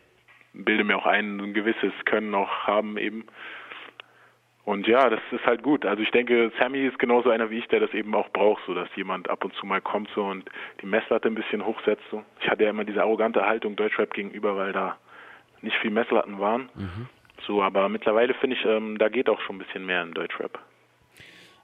bilde 0.54 0.86
mir 0.86 0.98
auch 0.98 1.06
ein, 1.06 1.40
ein 1.40 1.54
gewisses 1.54 1.92
Können 2.06 2.34
auch 2.34 2.66
haben 2.66 2.98
eben. 2.98 3.26
Und 4.64 4.88
ja, 4.88 5.10
das 5.10 5.22
ist 5.32 5.46
halt 5.46 5.64
gut. 5.64 5.86
Also 5.86 6.02
ich 6.02 6.12
denke, 6.12 6.52
Sammy 6.60 6.86
ist 6.86 7.00
genauso 7.00 7.30
einer 7.30 7.50
wie 7.50 7.60
ich, 7.60 7.68
der 7.68 7.82
das 7.82 7.94
eben 7.94 8.16
auch 8.16 8.30
braucht, 8.30 8.64
so 8.66 8.74
dass 8.74 8.90
jemand 8.96 9.30
ab 9.30 9.44
und 9.44 9.54
zu 9.56 9.66
mal 9.66 9.82
kommt 9.82 10.10
so 10.16 10.24
und 10.24 10.50
die 10.82 10.86
Messlatte 10.86 11.28
ein 11.28 11.36
bisschen 11.36 11.66
hochsetzt. 11.66 12.04
So. 12.12 12.24
Ich 12.40 12.50
hatte 12.50 12.64
ja 12.64 12.70
immer 12.70 12.86
diese 12.86 13.02
arrogante 13.02 13.46
Haltung 13.46 13.76
Deutschrap 13.76 14.14
gegenüber, 14.14 14.56
weil 14.56 14.74
da 14.74 14.98
nicht 15.62 15.78
viel 15.78 15.92
Messlatten 15.92 16.40
waren. 16.40 16.70
Mhm. 16.76 17.10
So, 17.46 17.62
aber 17.62 17.88
mittlerweile 17.90 18.34
finde 18.34 18.56
ich, 18.56 18.66
ähm, 18.66 18.98
da 18.98 19.10
geht 19.10 19.30
auch 19.30 19.40
schon 19.42 19.58
ein 19.58 19.60
bisschen 19.60 19.86
mehr 19.86 20.04
in 20.04 20.14
Deutschrap. 20.14 20.60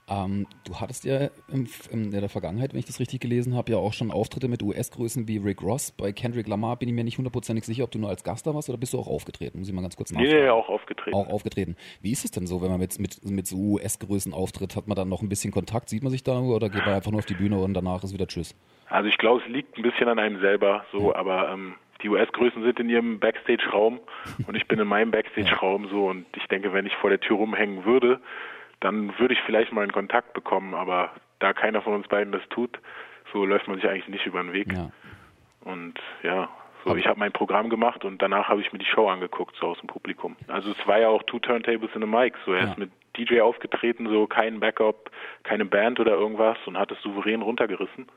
Ähm, 0.10 0.48
du 0.66 0.82
hattest 0.82 1.06
ja 1.06 1.30
im, 1.50 1.68
in 1.90 2.12
der 2.12 2.28
Vergangenheit, 2.28 2.74
wenn 2.74 2.80
ich 2.80 2.86
das 2.86 3.00
richtig 3.00 3.22
gelesen 3.22 3.56
habe, 3.56 3.72
ja 3.72 3.78
auch 3.78 3.94
schon 3.94 4.12
Auftritte 4.12 4.50
mit 4.50 4.62
US-Größen 4.62 5.28
wie 5.30 5.38
Rick 5.38 5.62
Ross. 5.62 5.92
Bei 5.92 6.12
Kendrick 6.12 6.48
Lamar 6.48 6.76
bin 6.76 6.90
ich 6.90 6.96
mir 6.96 7.06
nicht 7.06 7.18
hundertprozentig 7.18 7.64
sicher, 7.64 7.86
ob 7.86 7.92
du 7.92 8.00
nur 8.00 8.10
als 8.10 8.24
Gast 8.24 8.46
da 8.46 8.54
warst 8.54 8.70
oder 8.70 8.78
bist 8.78 8.94
du 8.94 9.00
auch 9.00 9.08
aufgetreten? 9.08 9.60
Muss 9.60 9.70
ich 9.70 9.74
mal 9.74 9.82
ganz 9.82 9.96
kurz 9.96 10.12
nachfragen. 10.12 10.34
Nee, 10.34 10.50
auch 10.50 10.68
aufgetreten. 10.68 11.16
Auch 11.16 11.30
aufgetreten. 11.30 11.78
Wie 12.02 12.12
ist 12.12 12.26
es 12.26 12.32
denn 12.32 12.48
so, 12.48 12.62
wenn 12.62 12.70
man 12.70 12.80
mit, 12.80 13.00
mit, 13.00 13.24
mit 13.24 13.48
so 13.48 13.56
US-Größen 13.56 14.34
auftritt? 14.34 14.76
Hat 14.76 14.88
man 14.88 14.96
dann 14.96 15.08
noch 15.08 15.22
ein 15.22 15.30
bisschen 15.30 15.52
Kontakt? 15.52 15.88
Sieht 15.88 16.04
man 16.04 16.12
sich 16.12 16.24
da 16.24 16.38
oder 16.38 16.70
geht 16.70 16.86
man 16.86 16.96
einfach 16.96 17.12
nur 17.12 17.20
auf 17.20 17.26
die 17.26 17.36
Bühne 17.36 17.58
und 17.60 17.74
danach 17.74 18.04
ist 18.04 18.14
wieder 18.14 18.28
Tschüss? 18.28 18.56
Also 18.90 19.08
ich 19.08 19.18
glaube, 19.18 19.42
es 19.42 19.48
liegt 19.48 19.78
ein 19.78 19.84
bisschen 19.84 20.10
an 20.10 20.20
einem 20.20 20.42
selber 20.42 20.86
so, 20.92 21.12
ja. 21.12 21.16
aber 21.16 21.50
ähm, 21.54 21.76
die 22.04 22.10
US-Größen 22.10 22.62
sind 22.64 22.80
in 22.80 22.90
ihrem 22.90 23.20
Backstage-Raum 23.20 24.00
und 24.48 24.56
ich 24.56 24.68
bin 24.68 24.80
in 24.80 24.88
meinem 24.88 25.12
Backstage-Raum 25.12 25.88
so 25.90 26.08
und 26.08 26.26
ich 26.36 26.46
denke, 26.48 26.74
wenn 26.74 26.86
ich 26.86 26.96
vor 26.98 27.10
der 27.10 27.20
Tür 27.20 27.38
rumhängen 27.38 27.86
würde, 27.86 28.20
dann 28.80 29.18
würde 29.18 29.34
ich 29.34 29.40
vielleicht 29.46 29.72
mal 29.72 29.82
einen 29.82 29.94
Kontakt 29.94 30.34
bekommen, 30.34 30.74
aber 30.74 31.12
da 31.40 31.54
keiner 31.54 31.82
von 31.82 31.94
uns 31.94 32.08
beiden 32.08 32.32
das 32.32 32.42
tut, 32.50 32.80
so 33.32 33.46
läuft 33.46 33.68
man 33.68 33.78
sich 33.78 33.90
eigentlich 33.90 34.10
nicht 34.10 34.26
über 34.26 34.42
den 34.44 34.54
Weg. 34.54 34.72
Ja. 34.74 34.92
Und 35.62 36.00
ja, 36.22 36.50
so 36.86 36.96
ich 36.96 37.08
habe 37.08 37.20
mein 37.20 37.32
Programm 37.32 37.70
gemacht 37.70 38.04
und 38.04 38.22
danach 38.22 38.50
habe 38.50 38.62
ich 38.62 38.74
mir 38.74 38.80
die 38.80 38.86
Show 38.86 39.08
angeguckt, 39.08 39.56
so 39.60 39.68
aus 39.68 39.80
dem 39.80 39.88
Publikum. 39.88 40.36
Also 40.48 40.72
es 40.72 40.88
war 40.88 41.00
ja 41.00 41.08
auch 41.08 41.24
Two 41.24 41.40
Turntables 41.40 41.96
in 41.96 42.04
a 42.04 42.06
Mic, 42.06 42.36
so 42.46 42.54
er 42.54 42.64
ja. 42.64 42.72
ist 42.72 42.78
mit 42.78 42.92
DJ 43.18 43.42
aufgetreten, 43.42 44.08
so 44.10 44.28
kein 44.28 44.60
Backup, 44.60 45.12
keine 45.44 45.66
Band 45.66 46.00
oder 46.00 46.12
irgendwas 46.12 46.58
und 46.66 46.78
hat 46.78 46.92
es 46.92 47.02
souverän 47.02 47.42
runtergerissen. 47.42 48.08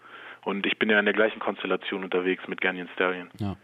Und 0.45 0.67
ich 0.67 0.79
bin 0.79 0.91
ja 0.91 0.99
in 0.99 1.05
der 1.05 1.15
gleichen 1.15 1.41
Konstellation 1.41 2.05
unterwegs 2.05 2.47
mit 2.49 2.61
Ganyan 2.61 2.89
Stallion. 2.95 3.29
Ja. 3.39 3.57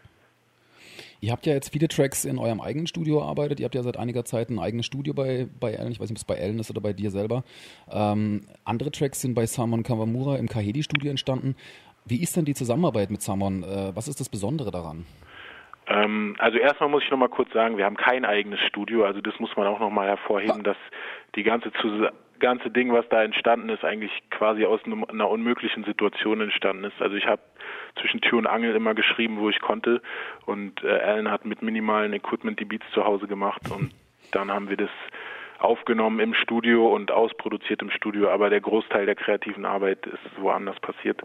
Ihr 1.22 1.30
habt 1.30 1.46
ja 1.46 1.54
jetzt 1.54 1.72
viele 1.72 1.86
Tracks 1.86 2.24
in 2.24 2.36
eurem 2.36 2.60
eigenen 2.60 2.88
Studio 2.88 3.20
erarbeitet. 3.20 3.60
Ihr 3.60 3.64
habt 3.64 3.76
ja 3.76 3.84
seit 3.84 3.96
einiger 3.96 4.24
Zeit 4.24 4.50
ein 4.50 4.58
eigenes 4.58 4.86
Studio 4.86 5.14
bei, 5.14 5.46
bei 5.60 5.70
Ellen. 5.70 5.92
Ich 5.92 6.00
weiß 6.00 6.10
nicht, 6.10 6.18
ob 6.18 6.22
es 6.22 6.24
bei 6.24 6.34
Ellen 6.34 6.58
ist 6.58 6.68
oder 6.68 6.80
bei 6.80 6.92
dir 6.92 7.12
selber. 7.12 7.44
Ähm, 7.92 8.40
andere 8.64 8.90
Tracks 8.90 9.20
sind 9.20 9.34
bei 9.34 9.46
Samon 9.46 9.84
Kawamura 9.84 10.36
im 10.36 10.48
Kahedi-Studio 10.48 11.12
entstanden. 11.12 11.54
Wie 12.04 12.20
ist 12.20 12.36
denn 12.36 12.44
die 12.44 12.54
Zusammenarbeit 12.54 13.12
mit 13.12 13.22
Samon? 13.22 13.62
Äh, 13.62 13.94
was 13.94 14.08
ist 14.08 14.18
das 14.18 14.28
Besondere 14.28 14.72
daran? 14.72 15.06
Ähm, 15.86 16.34
also 16.40 16.58
erstmal 16.58 16.88
muss 16.88 17.04
ich 17.04 17.10
noch 17.12 17.18
mal 17.18 17.28
kurz 17.28 17.52
sagen, 17.52 17.76
wir 17.76 17.84
haben 17.84 17.96
kein 17.96 18.24
eigenes 18.24 18.58
Studio. 18.66 19.04
Also 19.04 19.20
das 19.20 19.38
muss 19.38 19.56
man 19.56 19.68
auch 19.68 19.78
noch 19.78 19.90
mal 19.90 20.08
hervorheben, 20.08 20.64
dass 20.64 20.76
die 21.36 21.44
ganze 21.44 21.70
ganze 22.42 22.70
Ding, 22.70 22.92
was 22.92 23.08
da 23.08 23.22
entstanden 23.22 23.70
ist, 23.70 23.84
eigentlich 23.84 24.12
quasi 24.30 24.66
aus 24.66 24.80
einer 24.84 25.30
unmöglichen 25.30 25.84
Situation 25.84 26.42
entstanden 26.42 26.84
ist. 26.84 27.00
Also 27.00 27.16
ich 27.16 27.26
habe 27.26 27.40
zwischen 27.98 28.20
Tür 28.20 28.38
und 28.38 28.46
Angel 28.46 28.74
immer 28.74 28.94
geschrieben, 28.94 29.38
wo 29.38 29.48
ich 29.48 29.60
konnte 29.60 30.02
und 30.44 30.84
äh, 30.84 30.88
Alan 30.88 31.30
hat 31.30 31.46
mit 31.46 31.62
minimalen 31.62 32.12
Equipment 32.12 32.60
die 32.60 32.66
Beats 32.66 32.84
zu 32.92 33.04
Hause 33.04 33.26
gemacht 33.26 33.62
und 33.70 33.92
dann 34.32 34.50
haben 34.50 34.68
wir 34.68 34.76
das 34.76 34.90
aufgenommen 35.58 36.20
im 36.20 36.34
Studio 36.34 36.92
und 36.92 37.10
ausproduziert 37.12 37.80
im 37.82 37.90
Studio, 37.90 38.30
aber 38.30 38.50
der 38.50 38.60
Großteil 38.60 39.06
der 39.06 39.14
kreativen 39.14 39.64
Arbeit 39.64 40.06
ist 40.06 40.40
woanders 40.40 40.78
passiert. 40.80 41.22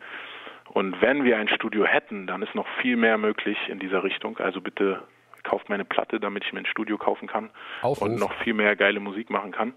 Und 0.69 1.01
wenn 1.01 1.23
wir 1.23 1.37
ein 1.37 1.47
Studio 1.49 1.85
hätten, 1.85 2.27
dann 2.27 2.41
ist 2.43 2.53
noch 2.53 2.67
viel 2.81 2.97
mehr 2.97 3.17
möglich 3.17 3.57
in 3.67 3.79
dieser 3.79 4.03
Richtung. 4.03 4.37
Also 4.37 4.61
bitte 4.61 5.01
kauft 5.43 5.69
meine 5.69 5.85
Platte, 5.85 6.19
damit 6.19 6.43
ich 6.43 6.53
mir 6.53 6.59
ein 6.59 6.65
Studio 6.65 6.97
kaufen 6.97 7.27
kann 7.27 7.49
Aufruf. 7.81 8.07
und 8.07 8.19
noch 8.19 8.33
viel 8.43 8.53
mehr 8.53 8.75
geile 8.75 8.99
Musik 8.99 9.29
machen 9.29 9.51
kann. 9.51 9.73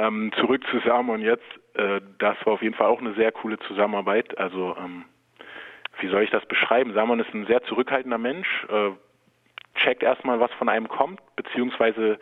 Ähm, 0.00 0.32
zurück 0.38 0.62
zu 0.70 0.78
Samon 0.80 1.20
jetzt. 1.20 1.44
Äh, 1.74 2.00
das 2.18 2.36
war 2.44 2.54
auf 2.54 2.62
jeden 2.62 2.74
Fall 2.74 2.86
auch 2.86 3.00
eine 3.00 3.14
sehr 3.14 3.32
coole 3.32 3.58
Zusammenarbeit. 3.60 4.38
Also, 4.38 4.74
ähm, 4.78 5.04
wie 5.98 6.08
soll 6.08 6.22
ich 6.22 6.30
das 6.30 6.46
beschreiben? 6.46 6.94
Samon 6.94 7.20
ist 7.20 7.34
ein 7.34 7.46
sehr 7.46 7.62
zurückhaltender 7.64 8.16
Mensch, 8.16 8.48
äh, 8.70 8.90
checkt 9.82 10.02
erstmal, 10.02 10.40
was 10.40 10.50
von 10.52 10.68
einem 10.68 10.88
kommt, 10.88 11.20
beziehungsweise 11.36 12.18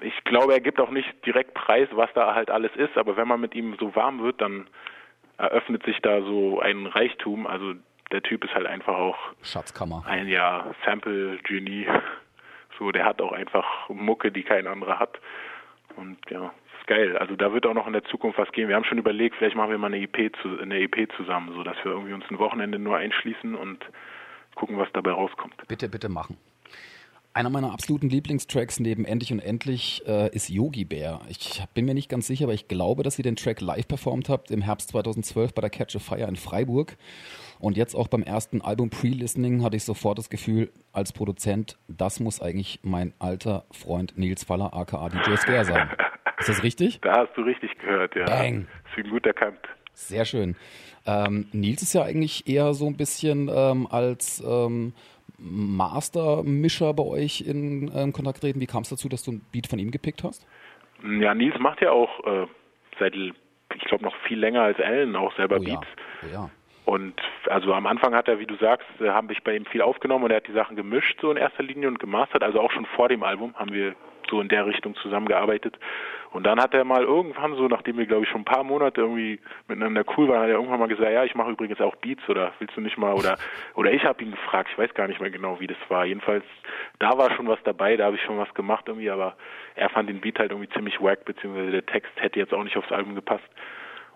ich 0.00 0.24
glaube, 0.24 0.52
er 0.52 0.60
gibt 0.60 0.80
auch 0.80 0.90
nicht 0.90 1.26
direkt 1.26 1.54
preis, 1.54 1.88
was 1.90 2.12
da 2.14 2.34
halt 2.34 2.50
alles 2.50 2.70
ist, 2.76 2.96
aber 2.96 3.16
wenn 3.16 3.26
man 3.26 3.40
mit 3.40 3.56
ihm 3.56 3.76
so 3.80 3.96
warm 3.96 4.22
wird, 4.22 4.40
dann 4.40 4.68
eröffnet 5.38 5.84
sich 5.84 5.98
da 6.00 6.20
so 6.20 6.60
ein 6.60 6.86
Reichtum. 6.86 7.46
Also 7.46 7.74
der 8.12 8.22
Typ 8.22 8.44
ist 8.44 8.54
halt 8.54 8.66
einfach 8.66 8.94
auch 8.94 9.18
Schatzkammer. 9.42 10.04
Ein 10.06 10.28
ja 10.28 10.74
Sample-Genie. 10.84 11.86
So, 12.78 12.92
der 12.92 13.04
hat 13.04 13.20
auch 13.20 13.32
einfach 13.32 13.88
Mucke, 13.88 14.30
die 14.30 14.44
kein 14.44 14.68
anderer 14.68 15.00
hat. 15.00 15.18
Und 15.96 16.18
ja, 16.30 16.52
geil. 16.88 17.16
Also 17.16 17.36
da 17.36 17.52
wird 17.52 17.66
auch 17.66 17.74
noch 17.74 17.86
in 17.86 17.92
der 17.92 18.04
Zukunft 18.04 18.38
was 18.38 18.50
gehen. 18.50 18.68
Wir 18.68 18.74
haben 18.74 18.84
schon 18.84 18.98
überlegt, 18.98 19.36
vielleicht 19.36 19.54
machen 19.54 19.70
wir 19.70 19.78
mal 19.78 19.92
eine 19.92 20.00
EP, 20.02 20.34
zu, 20.42 20.58
eine 20.58 20.80
EP 20.80 21.08
zusammen, 21.16 21.52
so 21.54 21.62
dass 21.62 21.76
wir 21.84 21.92
irgendwie 21.92 22.14
uns 22.14 22.24
ein 22.28 22.38
Wochenende 22.40 22.80
nur 22.80 22.96
einschließen 22.96 23.54
und 23.54 23.78
gucken, 24.56 24.76
was 24.76 24.88
dabei 24.92 25.12
rauskommt. 25.12 25.54
Bitte, 25.68 25.88
bitte 25.88 26.08
machen. 26.08 26.36
Einer 27.34 27.50
meiner 27.50 27.72
absoluten 27.72 28.08
Lieblingstracks 28.08 28.80
neben 28.80 29.04
Endlich 29.04 29.32
und 29.32 29.38
Endlich 29.38 30.02
äh, 30.08 30.34
ist 30.34 30.48
Yogi 30.48 30.84
Bear. 30.84 31.20
Ich 31.28 31.62
bin 31.74 31.84
mir 31.84 31.94
nicht 31.94 32.08
ganz 32.08 32.26
sicher, 32.26 32.46
aber 32.46 32.54
ich 32.54 32.66
glaube, 32.66 33.04
dass 33.04 33.16
ihr 33.16 33.22
den 33.22 33.36
Track 33.36 33.60
live 33.60 33.86
performt 33.86 34.28
habt 34.28 34.50
im 34.50 34.62
Herbst 34.62 34.88
2012 34.88 35.54
bei 35.54 35.60
der 35.60 35.70
Catch 35.70 35.94
a 35.94 35.98
Fire 36.00 36.26
in 36.26 36.34
Freiburg. 36.34 36.96
Und 37.60 37.76
jetzt 37.76 37.94
auch 37.94 38.08
beim 38.08 38.22
ersten 38.22 38.60
Album 38.60 38.90
Pre-Listening 38.90 39.62
hatte 39.62 39.76
ich 39.76 39.84
sofort 39.84 40.18
das 40.18 40.30
Gefühl, 40.30 40.70
als 40.92 41.12
Produzent, 41.12 41.76
das 41.86 42.18
muss 42.18 42.40
eigentlich 42.40 42.80
mein 42.82 43.12
alter 43.20 43.64
Freund 43.70 44.18
Nils 44.18 44.42
Faller, 44.42 44.74
aka 44.74 45.08
DJ 45.08 45.36
Scare 45.36 45.64
sein. 45.64 45.90
Ist 46.38 46.48
das 46.48 46.62
richtig? 46.62 47.00
Da 47.00 47.20
hast 47.20 47.36
du 47.36 47.42
richtig 47.42 47.76
gehört, 47.78 48.14
ja. 48.14 48.24
Bang. 48.24 48.66
Ist 48.96 49.10
gut 49.10 49.26
erkannt. 49.26 49.60
Sehr 49.92 50.24
schön. 50.24 50.56
Ähm, 51.06 51.48
Nils 51.52 51.82
ist 51.82 51.94
ja 51.94 52.02
eigentlich 52.02 52.48
eher 52.48 52.74
so 52.74 52.86
ein 52.86 52.96
bisschen 52.96 53.50
ähm, 53.52 53.88
als 53.90 54.42
ähm, 54.46 54.92
Master-Mischer 55.38 56.94
bei 56.94 57.02
euch 57.02 57.40
in 57.40 57.90
ähm, 57.94 58.12
Kontakt 58.12 58.40
treten. 58.40 58.60
Wie 58.60 58.66
kam 58.66 58.82
es 58.82 58.90
dazu, 58.90 59.08
dass 59.08 59.24
du 59.24 59.32
ein 59.32 59.40
Beat 59.52 59.66
von 59.66 59.78
ihm 59.78 59.90
gepickt 59.90 60.22
hast? 60.22 60.46
Ja, 61.02 61.34
Nils 61.34 61.58
macht 61.58 61.80
ja 61.80 61.90
auch 61.90 62.24
äh, 62.24 62.46
seit, 62.98 63.14
ich 63.14 63.84
glaube, 63.86 64.04
noch 64.04 64.14
viel 64.26 64.38
länger 64.38 64.62
als 64.62 64.78
Allen 64.80 65.16
auch 65.16 65.34
selber 65.36 65.56
oh, 65.56 65.64
Beats. 65.64 65.86
Ja. 66.22 66.28
Oh, 66.28 66.32
ja. 66.32 66.50
Und 66.84 67.20
also 67.50 67.74
am 67.74 67.86
Anfang 67.86 68.14
hat 68.14 68.28
er, 68.28 68.38
wie 68.38 68.46
du 68.46 68.56
sagst, 68.56 68.86
äh, 69.00 69.10
haben 69.10 69.28
ich 69.30 69.42
bei 69.44 69.54
ihm 69.54 69.66
viel 69.66 69.82
aufgenommen 69.82 70.24
und 70.24 70.30
er 70.30 70.38
hat 70.38 70.48
die 70.48 70.54
Sachen 70.54 70.74
gemischt 70.74 71.20
so 71.20 71.30
in 71.30 71.36
erster 71.36 71.62
Linie 71.62 71.88
und 71.88 71.98
gemastert. 71.98 72.42
Also 72.42 72.60
auch 72.60 72.70
schon 72.70 72.86
vor 72.86 73.08
dem 73.08 73.22
Album 73.22 73.54
haben 73.56 73.72
wir 73.72 73.94
so 74.30 74.40
in 74.40 74.48
der 74.48 74.66
Richtung 74.66 74.94
zusammengearbeitet. 74.96 75.78
Und 76.30 76.44
dann 76.44 76.60
hat 76.60 76.74
er 76.74 76.84
mal 76.84 77.02
irgendwann 77.02 77.54
so, 77.54 77.68
nachdem 77.68 77.96
wir 77.96 78.06
glaube 78.06 78.24
ich 78.24 78.30
schon 78.30 78.42
ein 78.42 78.44
paar 78.44 78.64
Monate 78.64 79.00
irgendwie 79.00 79.40
miteinander 79.66 80.04
cool 80.16 80.28
waren, 80.28 80.42
hat 80.42 80.48
er 80.48 80.56
irgendwann 80.56 80.80
mal 80.80 80.88
gesagt, 80.88 81.10
ja, 81.10 81.24
ich 81.24 81.34
mache 81.34 81.52
übrigens 81.52 81.80
auch 81.80 81.96
Beats 81.96 82.28
oder 82.28 82.52
willst 82.58 82.76
du 82.76 82.80
nicht 82.80 82.98
mal 82.98 83.14
oder 83.14 83.38
oder 83.74 83.92
ich 83.92 84.04
habe 84.04 84.22
ihn 84.22 84.32
gefragt, 84.32 84.68
ich 84.70 84.78
weiß 84.78 84.92
gar 84.94 85.08
nicht 85.08 85.20
mehr 85.20 85.30
genau, 85.30 85.58
wie 85.60 85.66
das 85.66 85.78
war. 85.88 86.04
Jedenfalls 86.04 86.44
da 86.98 87.16
war 87.16 87.30
schon 87.32 87.48
was 87.48 87.62
dabei, 87.64 87.96
da 87.96 88.06
habe 88.06 88.16
ich 88.16 88.22
schon 88.22 88.38
was 88.38 88.52
gemacht 88.54 88.84
irgendwie, 88.88 89.10
aber 89.10 89.36
er 89.74 89.88
fand 89.88 90.08
den 90.08 90.20
Beat 90.20 90.38
halt 90.38 90.50
irgendwie 90.50 90.68
ziemlich 90.70 91.00
wack, 91.00 91.24
beziehungsweise 91.24 91.70
der 91.70 91.86
Text 91.86 92.12
hätte 92.16 92.38
jetzt 92.38 92.52
auch 92.52 92.64
nicht 92.64 92.76
aufs 92.76 92.92
Album 92.92 93.14
gepasst. 93.14 93.48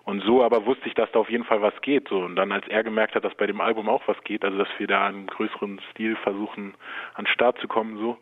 Und 0.04 0.20
so 0.22 0.42
aber 0.42 0.66
wusste 0.66 0.88
ich, 0.88 0.94
dass 0.94 1.10
da 1.12 1.20
auf 1.20 1.30
jeden 1.30 1.44
Fall 1.44 1.62
was 1.62 1.80
geht. 1.80 2.08
So. 2.08 2.18
Und 2.18 2.36
dann, 2.36 2.50
als 2.52 2.66
er 2.68 2.82
gemerkt 2.82 3.14
hat, 3.14 3.24
dass 3.24 3.34
bei 3.34 3.46
dem 3.46 3.60
Album 3.60 3.88
auch 3.88 4.02
was 4.06 4.22
geht, 4.24 4.44
also 4.44 4.58
dass 4.58 4.68
wir 4.78 4.86
da 4.86 5.06
einen 5.06 5.26
größeren 5.26 5.80
Stil 5.90 6.16
versuchen, 6.16 6.74
an 7.14 7.24
den 7.24 7.32
Start 7.32 7.58
zu 7.58 7.68
kommen, 7.68 7.96
so, 7.98 8.18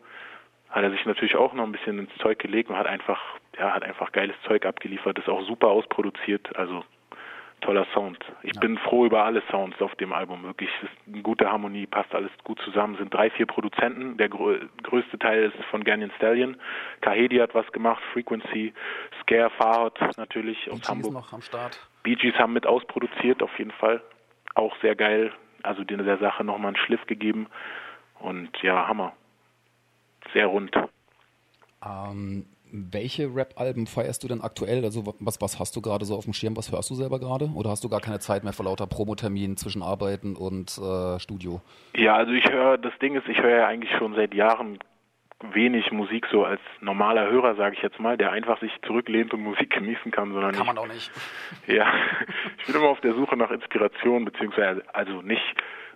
hat 0.71 0.83
er 0.83 0.91
sich 0.91 1.05
natürlich 1.05 1.35
auch 1.35 1.53
noch 1.53 1.65
ein 1.65 1.71
bisschen 1.71 1.99
ins 1.99 2.15
Zeug 2.19 2.39
gelegt 2.39 2.69
und 2.69 2.77
hat 2.77 2.87
einfach, 2.87 3.19
ja, 3.59 3.73
hat 3.73 3.83
einfach 3.83 4.11
geiles 4.11 4.35
Zeug 4.47 4.65
abgeliefert, 4.65 5.19
ist 5.19 5.29
auch 5.29 5.45
super 5.45 5.67
ausproduziert, 5.67 6.55
also 6.55 6.83
toller 7.59 7.85
Sound. 7.93 8.17
Ich 8.41 8.55
ja. 8.55 8.61
bin 8.61 8.77
froh 8.79 9.05
über 9.05 9.23
alle 9.23 9.43
Sounds 9.51 9.79
auf 9.81 9.93
dem 9.95 10.13
Album, 10.13 10.43
wirklich, 10.43 10.69
es 10.77 10.89
ist 10.89 10.97
eine 11.07 11.21
gute 11.21 11.51
Harmonie, 11.51 11.85
passt 11.85 12.15
alles 12.15 12.31
gut 12.43 12.59
zusammen, 12.61 12.95
sind 12.97 13.13
drei, 13.13 13.29
vier 13.29 13.45
Produzenten, 13.45 14.17
der 14.17 14.29
grö 14.29 14.59
größte 14.81 15.19
Teil 15.19 15.43
ist 15.43 15.65
von 15.65 15.83
Ganyan 15.83 16.11
Stallion, 16.15 16.57
Kahedi 17.01 17.37
hat 17.37 17.53
was 17.53 17.69
gemacht, 17.71 18.01
Frequency, 18.13 18.73
Scare, 19.21 19.51
Farhad 19.51 19.99
natürlich 20.17 20.71
aus 20.71 20.87
Hamburg. 20.89 21.13
noch 21.13 21.33
am 21.33 21.41
Start. 21.41 21.79
Bee 22.03 22.15
Gees 22.15 22.33
haben 22.35 22.53
mit 22.53 22.65
ausproduziert, 22.65 23.43
auf 23.43 23.55
jeden 23.59 23.71
Fall, 23.71 24.01
auch 24.55 24.75
sehr 24.81 24.95
geil, 24.95 25.31
also 25.63 25.83
der 25.83 26.17
Sache 26.17 26.43
nochmal 26.43 26.69
einen 26.69 26.77
Schliff 26.77 27.05
gegeben 27.05 27.47
und 28.19 28.49
ja, 28.63 28.87
Hammer 28.87 29.13
sehr 30.33 30.47
rund. 30.47 30.71
Ähm, 31.85 32.45
welche 32.71 33.33
Rap-Alben 33.33 33.85
feierst 33.85 34.23
du 34.23 34.27
denn 34.27 34.41
aktuell? 34.41 34.83
Also 34.83 35.05
was, 35.19 35.41
was 35.41 35.59
hast 35.59 35.75
du 35.75 35.81
gerade 35.81 36.05
so 36.05 36.15
auf 36.15 36.23
dem 36.23 36.33
Schirm? 36.33 36.55
Was 36.55 36.71
hörst 36.71 36.89
du 36.89 36.95
selber 36.95 37.19
gerade? 37.19 37.49
Oder 37.55 37.69
hast 37.69 37.83
du 37.83 37.89
gar 37.89 37.99
keine 37.99 38.19
Zeit 38.19 38.43
mehr 38.43 38.53
vor 38.53 38.65
lauter 38.65 38.87
Promoterminen 38.87 39.57
zwischen 39.57 39.83
Arbeiten 39.83 40.35
und 40.35 40.77
äh, 40.77 41.19
Studio? 41.19 41.61
Ja, 41.95 42.15
also 42.15 42.31
ich 42.31 42.49
höre, 42.49 42.77
das 42.77 42.97
Ding 42.99 43.15
ist, 43.15 43.27
ich 43.27 43.41
höre 43.41 43.57
ja 43.57 43.67
eigentlich 43.67 43.91
schon 43.97 44.15
seit 44.15 44.33
Jahren 44.33 44.79
wenig 45.53 45.91
Musik 45.91 46.27
so 46.31 46.45
als 46.45 46.61
normaler 46.81 47.29
Hörer, 47.29 47.55
sage 47.55 47.75
ich 47.75 47.81
jetzt 47.81 47.99
mal, 47.99 48.15
der 48.15 48.31
einfach 48.31 48.59
sich 48.59 48.71
zurücklehnt 48.85 49.33
und 49.33 49.41
Musik 49.41 49.71
genießen 49.71 50.11
kann, 50.11 50.31
sondern 50.31 50.53
kann 50.53 50.67
man 50.67 50.77
auch 50.77 50.87
nicht. 50.87 51.11
Ja, 51.67 51.91
ich 52.59 52.65
bin 52.65 52.75
immer 52.75 52.89
auf 52.89 53.01
der 53.01 53.13
Suche 53.13 53.35
nach 53.35 53.51
Inspiration 53.51 54.25
beziehungsweise 54.25 54.83
also 54.93 55.21
nicht 55.21 55.43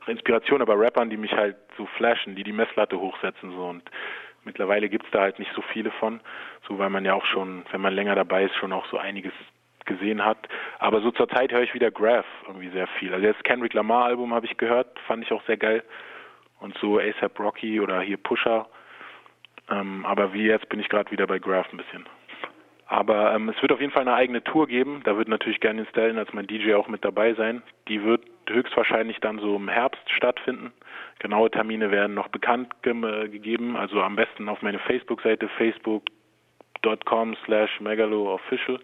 Inspiration, 0.08 0.62
aber 0.62 0.80
Rappern, 0.80 1.10
die 1.10 1.18
mich 1.18 1.32
halt 1.32 1.58
so 1.78 1.88
flashen, 1.98 2.36
die 2.36 2.44
die 2.44 2.54
Messlatte 2.54 3.00
hochsetzen 3.00 3.52
so 3.52 3.66
und 3.66 3.84
mittlerweile 4.46 4.90
gibt's 4.90 5.10
da 5.12 5.22
halt 5.22 5.40
nicht 5.40 5.52
so 5.54 5.62
viele 5.62 5.92
von, 5.92 6.22
so 6.68 6.80
weil 6.80 6.90
man 6.90 7.06
ja 7.06 7.14
auch 7.14 7.26
schon, 7.26 7.66
wenn 7.72 7.82
man 7.82 7.94
länger 7.94 8.16
dabei 8.16 8.44
ist, 8.44 8.56
schon 8.56 8.74
auch 8.74 8.86
so 8.88 8.98
einiges 8.98 9.34
gesehen 9.86 10.24
hat. 10.24 10.38
Aber 10.80 11.02
so 11.02 11.12
zur 11.12 11.30
Zeit 11.30 11.52
höre 11.52 11.62
ich 11.62 11.74
wieder 11.74 11.92
Graph 11.92 12.26
irgendwie 12.48 12.70
sehr 12.70 12.88
viel. 13.00 13.14
Also 13.14 13.26
das 13.26 13.44
Kendrick 13.44 13.74
Lamar 13.74 14.06
Album 14.06 14.34
habe 14.34 14.46
ich 14.46 14.58
gehört, 14.58 15.00
fand 15.08 15.24
ich 15.24 15.32
auch 15.32 15.44
sehr 15.46 15.58
geil. 15.58 15.84
Und 16.60 16.78
so 16.80 17.00
ASAP 17.00 17.40
Rocky 17.40 17.80
oder 17.80 18.02
hier 18.02 18.18
Pusher. 18.18 18.68
Ähm, 19.70 20.06
aber 20.06 20.34
wie 20.34 20.46
jetzt 20.46 20.70
bin 20.70 20.80
ich 20.80 20.90
gerade 20.90 21.12
wieder 21.12 21.28
bei 21.28 21.40
Graph 21.40 21.72
ein 21.72 21.78
bisschen. 21.78 22.06
Aber 22.88 23.34
ähm, 23.34 23.50
es 23.50 23.60
wird 23.62 23.72
auf 23.72 23.82
jeden 23.82 23.92
Fall 23.92 24.04
eine 24.04 24.14
eigene 24.14 24.44
Tour 24.44 24.68
geben. 24.68 25.02
Da 25.04 25.18
wird 25.18 25.28
natürlich 25.28 25.60
Ganyan 25.60 25.88
Stallion 25.88 26.20
als 26.20 26.34
mein 26.34 26.48
DJ 26.48 26.76
auch 26.76 26.88
mit 26.88 27.04
dabei 27.04 27.34
sein. 27.34 27.64
Die 27.88 28.04
wird 28.04 28.22
höchstwahrscheinlich 28.48 29.20
dann 29.20 29.40
so 29.40 29.56
im 29.56 29.68
Herbst 29.68 30.10
stattfinden. 30.12 30.72
Genaue 31.20 31.50
Termine 31.50 31.92
werden 31.92 32.14
noch 32.14 32.28
bekannt 32.28 32.74
ge 32.82 32.94
äh, 32.94 33.30
gegeben. 33.30 33.76
Also 33.76 34.02
am 34.02 34.16
besten 34.16 34.50
auf 34.50 34.62
meine 34.62 34.80
Facebook-Seite 34.80 35.48
facebook.com 35.58 37.36
slash 37.46 37.80
megaloofficial 37.80 38.80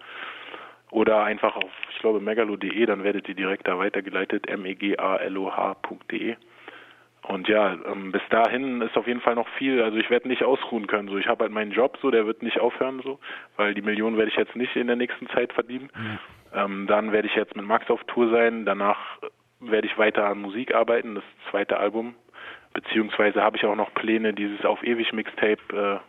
oder 0.91 1.23
einfach 1.23 1.55
auf, 1.55 1.71
ich 1.89 1.99
glaube, 1.99 2.19
megalo.de, 2.19 2.85
dann 2.85 3.03
werdet 3.03 3.27
ihr 3.29 3.35
direkt 3.35 3.67
da 3.67 3.77
weitergeleitet, 3.77 4.47
m-e-g-a-l-o-h.de. 4.47 6.35
Und 7.23 7.47
ja, 7.47 7.77
ähm, 7.85 8.11
bis 8.11 8.21
dahin 8.29 8.81
ist 8.81 8.97
auf 8.97 9.07
jeden 9.07 9.21
Fall 9.21 9.35
noch 9.35 9.47
viel. 9.57 9.81
Also 9.81 9.97
ich 9.97 10.09
werde 10.09 10.27
nicht 10.27 10.43
ausruhen 10.43 10.87
können. 10.87 11.07
So, 11.07 11.17
ich 11.17 11.27
habe 11.27 11.43
halt 11.43 11.53
meinen 11.53 11.71
Job, 11.71 11.97
so 12.01 12.09
der 12.11 12.25
wird 12.25 12.41
nicht 12.41 12.59
aufhören, 12.59 13.01
so, 13.03 13.19
weil 13.57 13.73
die 13.73 13.83
Millionen 13.83 14.17
werde 14.17 14.31
ich 14.31 14.37
jetzt 14.37 14.55
nicht 14.55 14.75
in 14.75 14.87
der 14.87 14.95
nächsten 14.95 15.27
Zeit 15.29 15.53
verdienen. 15.53 15.89
Mhm. 15.95 16.19
Ähm, 16.53 16.87
dann 16.87 17.11
werde 17.11 17.27
ich 17.27 17.35
jetzt 17.35 17.55
mit 17.55 17.65
Max 17.65 17.89
auf 17.89 18.03
Tour 18.05 18.31
sein. 18.31 18.65
Danach 18.65 18.97
werde 19.62 19.88
ich 19.88 19.97
weiter 19.97 20.26
an 20.26 20.41
Musik 20.41 20.74
arbeiten, 20.74 21.15
das 21.15 21.24
zweite 21.50 21.78
Album. 21.78 22.15
Beziehungsweise 22.74 23.41
habe 23.41 23.58
ich 23.58 23.65
auch 23.65 23.76
noch 23.76 23.93
Pläne, 23.93 24.34
dieses 24.34 24.63
auf 24.65 24.84
ewig 24.84 25.13
Mixtape 25.13 25.60
äh, 25.71 26.00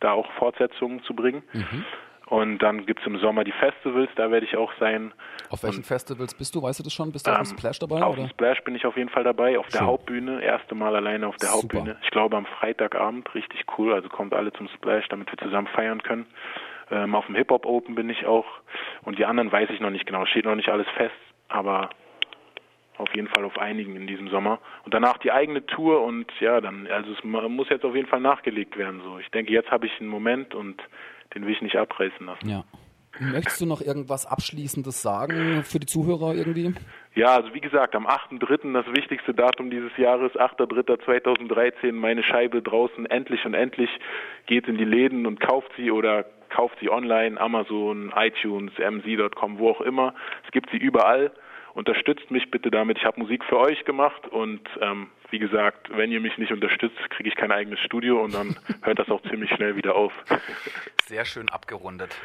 da 0.00 0.12
auch 0.12 0.30
Fortsetzungen 0.38 1.02
zu 1.02 1.14
bringen. 1.14 1.42
Mhm. 1.52 1.84
Und 2.26 2.58
dann 2.58 2.84
gibt 2.84 3.00
es 3.00 3.06
im 3.06 3.18
Sommer 3.18 3.42
die 3.42 3.52
Festivals, 3.52 4.10
da 4.16 4.30
werde 4.30 4.44
ich 4.44 4.54
auch 4.54 4.70
sein. 4.78 5.14
Auf 5.48 5.62
welchen 5.62 5.78
und, 5.78 5.86
Festivals 5.86 6.34
bist 6.34 6.54
du? 6.54 6.62
Weißt 6.62 6.78
du 6.78 6.84
das 6.84 6.92
schon? 6.92 7.10
Bist 7.10 7.26
du 7.26 7.30
ähm, 7.30 7.38
auf 7.38 7.48
dem 7.48 7.56
Splash 7.56 7.78
dabei? 7.78 8.02
Auf 8.02 8.16
dem 8.16 8.28
Splash 8.28 8.62
bin 8.64 8.74
ich 8.74 8.84
auf 8.84 8.98
jeden 8.98 9.08
Fall 9.08 9.24
dabei, 9.24 9.58
auf 9.58 9.66
Schön. 9.66 9.78
der 9.78 9.86
Hauptbühne, 9.86 10.42
erste 10.42 10.74
Mal 10.74 10.94
alleine 10.94 11.26
auf 11.26 11.36
der 11.36 11.48
Super. 11.48 11.78
Hauptbühne. 11.78 11.96
Ich 12.02 12.10
glaube 12.10 12.36
am 12.36 12.44
Freitagabend, 12.44 13.34
richtig 13.34 13.64
cool, 13.78 13.94
also 13.94 14.10
kommt 14.10 14.34
alle 14.34 14.52
zum 14.52 14.68
Splash, 14.68 15.08
damit 15.08 15.30
wir 15.30 15.38
zusammen 15.38 15.68
feiern 15.68 16.02
können. 16.02 16.26
Ähm, 16.90 17.14
auf 17.14 17.26
dem 17.26 17.34
Hip-Hop 17.34 17.64
Open 17.64 17.94
bin 17.94 18.10
ich 18.10 18.26
auch 18.26 18.46
und 19.02 19.18
die 19.18 19.24
anderen 19.24 19.50
weiß 19.50 19.70
ich 19.70 19.80
noch 19.80 19.90
nicht 19.90 20.06
genau, 20.06 20.26
steht 20.26 20.44
noch 20.44 20.54
nicht 20.54 20.68
alles 20.68 20.86
fest, 20.96 21.14
aber 21.48 21.88
auf 22.98 23.14
jeden 23.14 23.28
Fall 23.28 23.44
auf 23.44 23.58
einigen 23.58 23.96
in 23.96 24.06
diesem 24.06 24.28
Sommer. 24.28 24.60
Und 24.84 24.94
danach 24.94 25.18
die 25.18 25.32
eigene 25.32 25.64
Tour 25.66 26.02
und 26.02 26.26
ja, 26.40 26.60
dann, 26.60 26.86
also 26.88 27.12
es 27.12 27.24
muss 27.24 27.68
jetzt 27.68 27.84
auf 27.84 27.94
jeden 27.94 28.08
Fall 28.08 28.20
nachgelegt 28.20 28.76
werden. 28.76 29.00
So, 29.02 29.18
ich 29.18 29.30
denke, 29.30 29.52
jetzt 29.52 29.70
habe 29.70 29.86
ich 29.86 30.00
einen 30.00 30.08
Moment 30.08 30.54
und 30.54 30.82
den 31.34 31.46
will 31.46 31.52
ich 31.52 31.62
nicht 31.62 31.76
abreißen 31.76 32.26
lassen. 32.26 32.48
Ja. 32.48 32.64
Möchtest 33.20 33.60
du 33.60 33.66
noch 33.66 33.80
irgendwas 33.80 34.26
Abschließendes 34.26 35.02
sagen 35.02 35.64
für 35.64 35.80
die 35.80 35.86
Zuhörer 35.86 36.34
irgendwie? 36.34 36.72
Ja, 37.14 37.34
also 37.36 37.52
wie 37.52 37.60
gesagt, 37.60 37.96
am 37.96 38.06
8.3., 38.06 38.72
das 38.72 38.86
wichtigste 38.94 39.34
Datum 39.34 39.70
dieses 39.70 39.90
Jahres, 39.96 40.32
8.3.2013, 40.34 41.92
meine 41.92 42.22
Scheibe 42.22 42.62
draußen 42.62 43.06
endlich 43.06 43.44
und 43.44 43.54
endlich 43.54 43.90
geht 44.46 44.68
in 44.68 44.78
die 44.78 44.84
Läden 44.84 45.26
und 45.26 45.40
kauft 45.40 45.72
sie 45.76 45.90
oder 45.90 46.26
kauft 46.48 46.78
sie 46.80 46.90
online, 46.90 47.40
Amazon, 47.40 48.12
iTunes, 48.14 48.72
mc.com, 48.78 49.58
wo 49.58 49.70
auch 49.70 49.80
immer. 49.80 50.14
Es 50.44 50.52
gibt 50.52 50.70
sie 50.70 50.78
überall. 50.78 51.32
Unterstützt 51.78 52.28
mich 52.32 52.50
bitte 52.50 52.72
damit. 52.72 52.98
Ich 52.98 53.04
habe 53.04 53.20
Musik 53.20 53.44
für 53.44 53.56
euch 53.56 53.84
gemacht 53.84 54.26
und 54.26 54.68
ähm, 54.80 55.12
wie 55.30 55.38
gesagt, 55.38 55.96
wenn 55.96 56.10
ihr 56.10 56.18
mich 56.18 56.36
nicht 56.36 56.50
unterstützt, 56.50 56.98
kriege 57.10 57.28
ich 57.28 57.36
kein 57.36 57.52
eigenes 57.52 57.78
Studio 57.78 58.20
und 58.20 58.34
dann 58.34 58.56
hört 58.82 58.98
das 58.98 59.08
auch 59.10 59.22
ziemlich 59.30 59.48
schnell 59.52 59.76
wieder 59.76 59.94
auf. 59.94 60.12
Sehr 61.06 61.24
schön 61.24 61.48
abgerundet. 61.48 62.16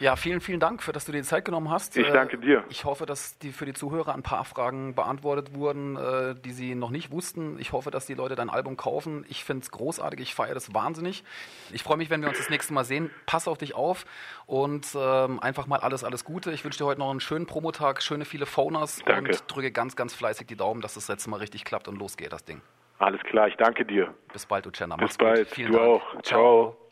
Ja, 0.00 0.16
vielen, 0.16 0.40
vielen 0.40 0.60
Dank, 0.60 0.82
für 0.82 0.92
dass 0.92 1.04
du 1.04 1.12
dir 1.12 1.18
die 1.18 1.24
Zeit 1.24 1.44
genommen 1.44 1.70
hast. 1.70 1.94
Ich 1.94 2.08
danke 2.08 2.38
dir. 2.38 2.64
Ich 2.70 2.86
hoffe, 2.86 3.04
dass 3.04 3.36
die 3.38 3.52
für 3.52 3.66
die 3.66 3.74
Zuhörer 3.74 4.14
ein 4.14 4.22
paar 4.22 4.46
Fragen 4.46 4.94
beantwortet 4.94 5.54
wurden, 5.54 5.96
äh, 5.96 6.34
die 6.34 6.52
sie 6.52 6.74
noch 6.74 6.88
nicht 6.88 7.10
wussten. 7.10 7.58
Ich 7.60 7.72
hoffe, 7.72 7.90
dass 7.90 8.06
die 8.06 8.14
Leute 8.14 8.34
dein 8.34 8.48
Album 8.48 8.78
kaufen. 8.78 9.26
Ich 9.28 9.44
finde 9.44 9.62
es 9.62 9.70
großartig, 9.70 10.20
ich 10.20 10.34
feiere 10.34 10.54
das 10.54 10.72
wahnsinnig. 10.74 11.22
Ich 11.70 11.82
freue 11.82 11.98
mich, 11.98 12.08
wenn 12.08 12.22
wir 12.22 12.30
uns 12.30 12.38
das 12.38 12.48
nächste 12.48 12.72
Mal 12.72 12.84
sehen. 12.84 13.10
Pass 13.26 13.46
auf 13.46 13.58
dich 13.58 13.74
auf 13.74 14.06
und 14.46 14.86
ähm, 14.98 15.38
einfach 15.38 15.66
mal 15.66 15.80
alles, 15.80 16.02
alles 16.02 16.24
Gute. 16.24 16.50
Ich 16.52 16.64
wünsche 16.64 16.78
dir 16.78 16.86
heute 16.86 17.00
noch 17.00 17.10
einen 17.10 17.20
schönen 17.20 17.44
Promotag, 17.44 18.02
schöne 18.02 18.24
viele 18.24 18.46
Phoners 18.46 19.02
danke. 19.04 19.32
und 19.32 19.44
drücke 19.54 19.70
ganz, 19.70 19.96
ganz 19.96 20.14
fleißig 20.14 20.46
die 20.46 20.56
Daumen, 20.56 20.80
dass 20.80 20.94
das 20.94 21.08
letzte 21.08 21.28
Mal 21.28 21.36
richtig 21.36 21.64
klappt 21.64 21.88
und 21.88 21.98
losgeht, 21.98 22.32
das 22.32 22.44
Ding. 22.44 22.62
Alles 22.98 23.20
klar, 23.22 23.48
ich 23.48 23.56
danke 23.56 23.84
dir. 23.84 24.14
Bis 24.32 24.46
bald, 24.46 24.64
du 24.64 24.70
Chenna. 24.70 24.96
Bis 24.96 25.18
bald. 25.18 25.48
Vielen 25.48 25.72
du 25.72 25.78
Dank. 25.78 25.88
auch. 25.88 26.22
Ciao. 26.22 26.22
Ciao. 26.22 26.89